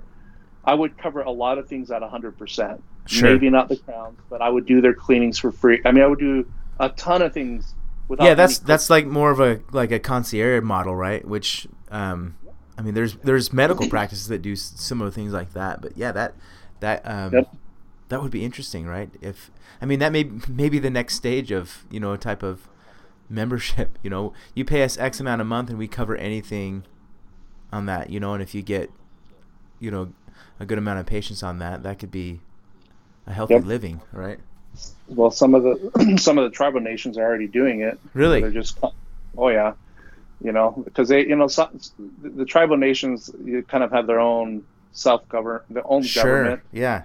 I 0.63 0.73
would 0.75 0.97
cover 0.97 1.21
a 1.21 1.31
lot 1.31 1.57
of 1.57 1.67
things 1.67 1.91
at 1.91 2.01
100%. 2.01 2.81
Sure. 3.07 3.29
Maybe 3.31 3.49
not 3.49 3.69
the 3.69 3.77
crowns, 3.77 4.19
but 4.29 4.41
I 4.41 4.49
would 4.49 4.65
do 4.65 4.81
their 4.81 4.93
cleanings 4.93 5.39
for 5.39 5.51
free. 5.51 5.81
I 5.85 5.91
mean, 5.91 6.03
I 6.03 6.07
would 6.07 6.19
do 6.19 6.45
a 6.79 6.89
ton 6.89 7.21
of 7.21 7.33
things 7.33 7.75
without 8.07 8.25
Yeah, 8.25 8.33
that's 8.35 8.59
that's 8.59 8.89
like 8.89 9.07
more 9.07 9.31
of 9.31 9.39
a 9.39 9.61
like 9.71 9.91
a 9.91 9.99
concierge 9.99 10.63
model, 10.63 10.95
right? 10.95 11.25
Which, 11.25 11.67
um, 11.91 12.35
I 12.77 12.81
mean, 12.81 12.93
there's 12.93 13.15
there's 13.17 13.51
medical 13.53 13.87
practices 13.87 14.27
that 14.27 14.41
do 14.41 14.55
similar 14.55 15.11
things 15.11 15.33
like 15.33 15.53
that. 15.53 15.81
But 15.81 15.97
yeah, 15.97 16.11
that 16.11 16.35
that 16.81 17.01
um, 17.03 17.33
Yep. 17.33 17.55
that 18.09 18.21
would 18.21 18.31
be 18.31 18.43
interesting, 18.45 18.85
right? 18.85 19.09
If 19.21 19.51
I 19.81 19.85
mean 19.85 19.99
that 19.99 20.11
may 20.11 20.29
maybe 20.47 20.79
the 20.79 20.89
next 20.91 21.15
stage 21.15 21.51
of 21.51 21.85
you 21.89 21.99
know 21.99 22.13
a 22.13 22.17
type 22.17 22.43
of 22.43 22.67
membership. 23.29 23.97
You 24.03 24.09
know, 24.09 24.33
you 24.55 24.65
pay 24.65 24.83
us 24.83 24.97
X 24.97 25.19
amount 25.19 25.41
a 25.41 25.45
month 25.45 25.69
and 25.69 25.77
we 25.77 25.87
cover 25.87 26.15
anything 26.15 26.83
on 27.71 27.85
that. 27.87 28.09
You 28.09 28.19
know, 28.19 28.33
and 28.33 28.41
if 28.43 28.53
you 28.55 28.61
get 28.61 28.89
you 29.79 29.91
know 29.91 30.11
a 30.59 30.65
good 30.65 30.77
amount 30.77 30.99
of 30.99 31.05
patients 31.05 31.43
on 31.43 31.59
that, 31.59 31.83
that 31.83 31.99
could 31.99 32.11
be 32.11 32.39
a 33.27 33.33
healthy 33.33 33.53
Yep. 33.55 33.65
living, 33.65 34.01
right? 34.11 34.39
well 35.07 35.31
some 35.31 35.55
of 35.55 35.63
the 35.63 36.17
some 36.19 36.37
of 36.37 36.43
the 36.43 36.49
tribal 36.51 36.79
nations 36.79 37.17
are 37.17 37.23
already 37.23 37.47
doing 37.47 37.81
it. 37.81 37.99
Really? 38.13 38.41
They're 38.41 38.51
just 38.51 38.79
oh 39.37 39.49
yeah. 39.49 39.73
You 40.41 40.53
know, 40.53 40.81
because 40.85 41.09
they 41.09 41.25
you 41.27 41.35
know 41.35 41.47
some, 41.47 41.79
the, 42.21 42.45
tribal 42.45 42.77
nations 42.77 43.29
you 43.43 43.61
kind 43.63 43.83
of 43.83 43.91
have 43.91 44.07
their 44.07 44.19
own 44.21 44.63
self-govern 44.93 45.61
their 45.69 45.83
own 45.85 46.01
Sure. 46.03 46.23
government 46.23 46.61
Yeah. 46.71 47.03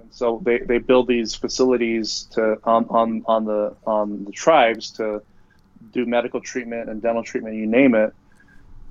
And 0.00 0.08
so 0.12 0.40
they, 0.44 0.58
they 0.58 0.78
build 0.78 1.06
these 1.08 1.34
facilities 1.34 2.28
to 2.32 2.58
on, 2.64 2.86
on, 2.88 3.24
on 3.26 3.44
the 3.44 3.74
on 3.86 4.24
the 4.24 4.32
tribes 4.32 4.90
to 4.92 5.22
do 5.92 6.06
medical 6.06 6.40
treatment 6.40 6.88
and 6.88 7.02
dental 7.02 7.22
treatment, 7.22 7.56
you 7.56 7.66
name 7.66 7.94
it. 7.94 8.14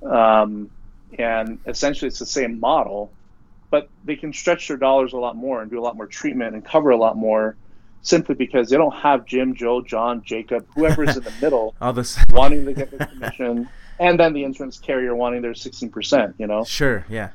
Um, 0.02 0.70
and 1.18 1.58
essentially, 1.66 2.08
it's 2.08 2.18
the 2.18 2.26
same 2.26 2.60
model, 2.60 3.12
but 3.70 3.88
they 4.04 4.16
can 4.16 4.32
stretch 4.32 4.68
their 4.68 4.76
dollars 4.76 5.12
a 5.12 5.16
lot 5.16 5.36
more 5.36 5.62
and 5.62 5.70
do 5.70 5.78
a 5.78 5.82
lot 5.82 5.96
more 5.96 6.06
treatment 6.06 6.54
and 6.54 6.64
cover 6.64 6.90
a 6.90 6.96
lot 6.96 7.16
more, 7.16 7.56
simply 8.02 8.34
because 8.34 8.68
they 8.68 8.76
don't 8.76 8.94
have 8.94 9.24
Jim, 9.24 9.54
Joe, 9.54 9.80
John, 9.82 10.22
Jacob, 10.24 10.66
whoever's 10.74 11.16
in 11.16 11.22
the 11.22 11.32
middle 11.40 11.74
All 11.80 11.92
this. 11.92 12.18
wanting 12.30 12.64
to 12.66 12.72
get 12.74 12.90
their 12.90 13.06
commission, 13.06 13.68
and 13.98 14.20
then 14.20 14.32
the 14.32 14.44
insurance 14.44 14.78
carrier 14.78 15.14
wanting 15.14 15.42
their 15.42 15.54
sixteen 15.54 15.90
percent. 15.90 16.34
You 16.38 16.46
know. 16.46 16.64
Sure. 16.64 17.06
Yeah. 17.08 17.30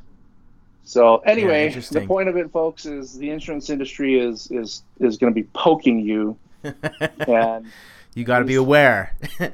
So 0.84 1.18
anyway, 1.20 1.70
the 1.70 2.06
point 2.06 2.28
of 2.28 2.38
it, 2.38 2.52
folks, 2.52 2.86
is 2.86 3.18
the 3.18 3.30
insurance 3.30 3.70
industry 3.70 4.20
is 4.20 4.50
is 4.52 4.84
is 5.00 5.18
going 5.18 5.34
to 5.34 5.36
be 5.36 5.48
poking 5.54 6.00
you, 6.00 6.38
and 7.28 7.72
you 8.14 8.24
got 8.24 8.40
to 8.40 8.46
be 8.46 8.56
aware. 8.56 9.16
yeah, 9.40 9.50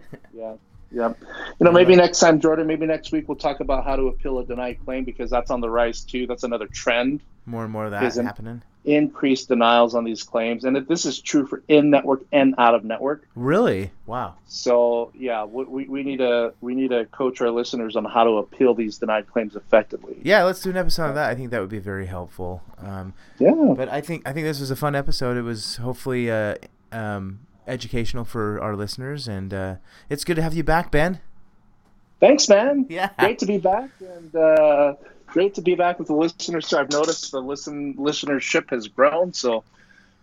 yeah. 0.91 1.13
You 1.59 1.65
know, 1.65 1.71
maybe 1.71 1.95
next 1.95 2.19
time, 2.19 2.39
Jordan, 2.39 2.67
maybe 2.67 2.85
next 2.85 3.11
week 3.11 3.27
we'll 3.27 3.37
talk 3.37 3.59
about 3.59 3.83
how 3.85 3.95
to 3.95 4.03
appeal 4.07 4.39
a 4.39 4.45
denied 4.45 4.79
claim 4.85 5.03
because 5.03 5.29
that's 5.29 5.51
on 5.51 5.61
the 5.61 5.69
rise 5.69 6.01
too. 6.01 6.27
That's 6.27 6.43
another 6.43 6.67
trend: 6.67 7.21
more 7.45 7.63
and 7.63 7.71
more 7.71 7.85
of 7.85 7.91
that 7.91 8.03
Isn't- 8.03 8.25
happening. 8.25 8.61
increased 8.85 9.49
denials 9.49 9.95
on 9.95 10.05
these 10.05 10.23
claims, 10.23 10.63
and 10.63 10.77
this 10.87 11.05
is 11.05 11.19
true 11.19 11.45
for 11.45 11.61
in 11.67 11.89
network 11.89 12.21
and 12.31 12.55
out 12.57 12.73
of 12.73 12.85
network. 12.85 13.27
Really? 13.35 13.91
Wow. 14.05 14.35
So 14.47 15.11
yeah, 15.13 15.43
we, 15.43 15.65
we, 15.65 15.87
we 15.89 16.03
need 16.03 16.17
to 16.19 16.53
we 16.61 16.73
need 16.73 16.91
to 16.91 17.03
coach 17.07 17.41
our 17.41 17.51
listeners 17.51 17.97
on 17.97 18.05
how 18.05 18.23
to 18.23 18.37
appeal 18.37 18.73
these 18.73 18.97
denied 18.97 19.27
claims 19.27 19.57
effectively. 19.57 20.15
Yeah, 20.23 20.43
let's 20.43 20.61
do 20.61 20.69
an 20.69 20.77
episode 20.77 21.09
of 21.09 21.15
that. 21.15 21.29
I 21.29 21.35
think 21.35 21.51
that 21.51 21.59
would 21.59 21.69
be 21.69 21.79
very 21.79 22.05
helpful. 22.05 22.61
Um, 22.77 23.13
Yeah. 23.39 23.73
but 23.75 23.89
I 23.89 23.99
think 23.99 24.25
I 24.25 24.31
think 24.31 24.45
this 24.45 24.61
was 24.61 24.71
a 24.71 24.75
fun 24.77 24.95
episode. 24.95 25.35
It 25.35 25.41
was 25.41 25.75
hopefully 25.77 26.31
uh, 26.31 26.55
um, 26.93 27.39
educational 27.67 28.25
for 28.25 28.59
our 28.61 28.75
listeners, 28.75 29.27
and 29.27 29.53
uh, 29.53 29.75
it's 30.09 30.23
good 30.23 30.35
to 30.35 30.41
have 30.41 30.53
you 30.53 30.63
back, 30.63 30.91
Ben. 30.91 31.19
Thanks, 32.19 32.49
man. 32.49 32.85
Yeah. 32.89 33.09
Great 33.19 33.39
to 33.39 33.45
be 33.45 33.57
back, 33.57 33.89
and 33.99 34.35
uh, 34.35 34.95
great 35.27 35.53
to 35.55 35.61
be 35.61 35.75
back 35.75 35.99
with 35.99 36.07
the 36.07 36.15
listeners. 36.15 36.67
So 36.67 36.79
I've 36.79 36.91
noticed 36.91 37.31
the 37.31 37.41
listen 37.41 37.95
listenership 37.95 38.69
has 38.71 38.87
grown. 38.87 39.33
So 39.33 39.63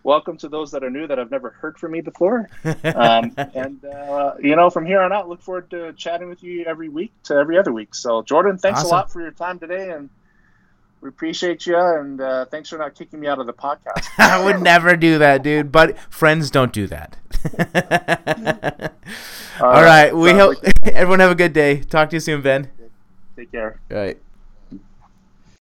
welcome 0.03 0.36
to 0.38 0.49
those 0.49 0.70
that 0.72 0.82
are 0.84 0.90
new 0.90 1.07
that 1.07 1.18
I've 1.18 1.30
never 1.30 1.51
heard 1.51 1.78
from 1.78 1.92
me 1.92 2.01
before. 2.01 2.49
Um, 2.84 3.32
and 3.36 3.84
uh, 3.84 4.34
you 4.40 4.57
know, 4.57 4.70
from 4.70 4.86
here 4.86 5.01
on 5.01 5.12
out, 5.12 5.28
look 5.28 5.42
forward 5.42 5.70
to 5.70 5.92
chatting 5.95 6.28
with 6.28 6.42
you 6.42 6.64
every 6.64 6.88
week 6.88 7.12
to 7.24 7.34
every 7.34 7.59
other 7.59 7.72
week. 7.72 7.95
So 7.95 8.22
Jordan, 8.22 8.59
thanks 8.59 8.80
Awesome. 8.80 8.90
a 8.90 8.95
lot 8.95 9.12
for 9.12 9.20
your 9.20 9.30
time 9.30 9.59
today, 9.59 9.90
and 9.90 10.11
we 11.05 11.11
appreciate 11.11 11.67
you. 11.67 11.77
And 11.77 12.19
uh, 12.21 12.47
thanks 12.47 12.71
for 12.71 12.79
not 12.79 12.95
kicking 12.95 13.21
me 13.21 13.27
out 13.29 13.39
of 13.39 13.47
the 13.47 13.53
podcast. 13.53 14.09
I 14.19 14.43
would 14.43 14.63
never 14.63 14.97
do 14.97 15.19
that, 15.19 15.43
dude. 15.43 15.71
But 15.71 15.99
friends 16.11 16.51
don't 16.51 16.73
do 16.73 16.87
that. 16.87 17.19
All 19.61 19.83
right, 19.83 20.17
we 20.17 20.33
hope 20.33 20.57
everyone 20.85 21.21
have 21.21 21.31
a 21.31 21.35
good 21.35 21.53
day. 21.53 21.83
Talk 21.83 22.09
to 22.11 22.17
you 22.17 22.21
soon, 22.21 22.41
Ben. 22.41 22.71
Take 23.37 23.53
care. 23.53 23.79
All 23.91 23.99
right. 23.99 24.19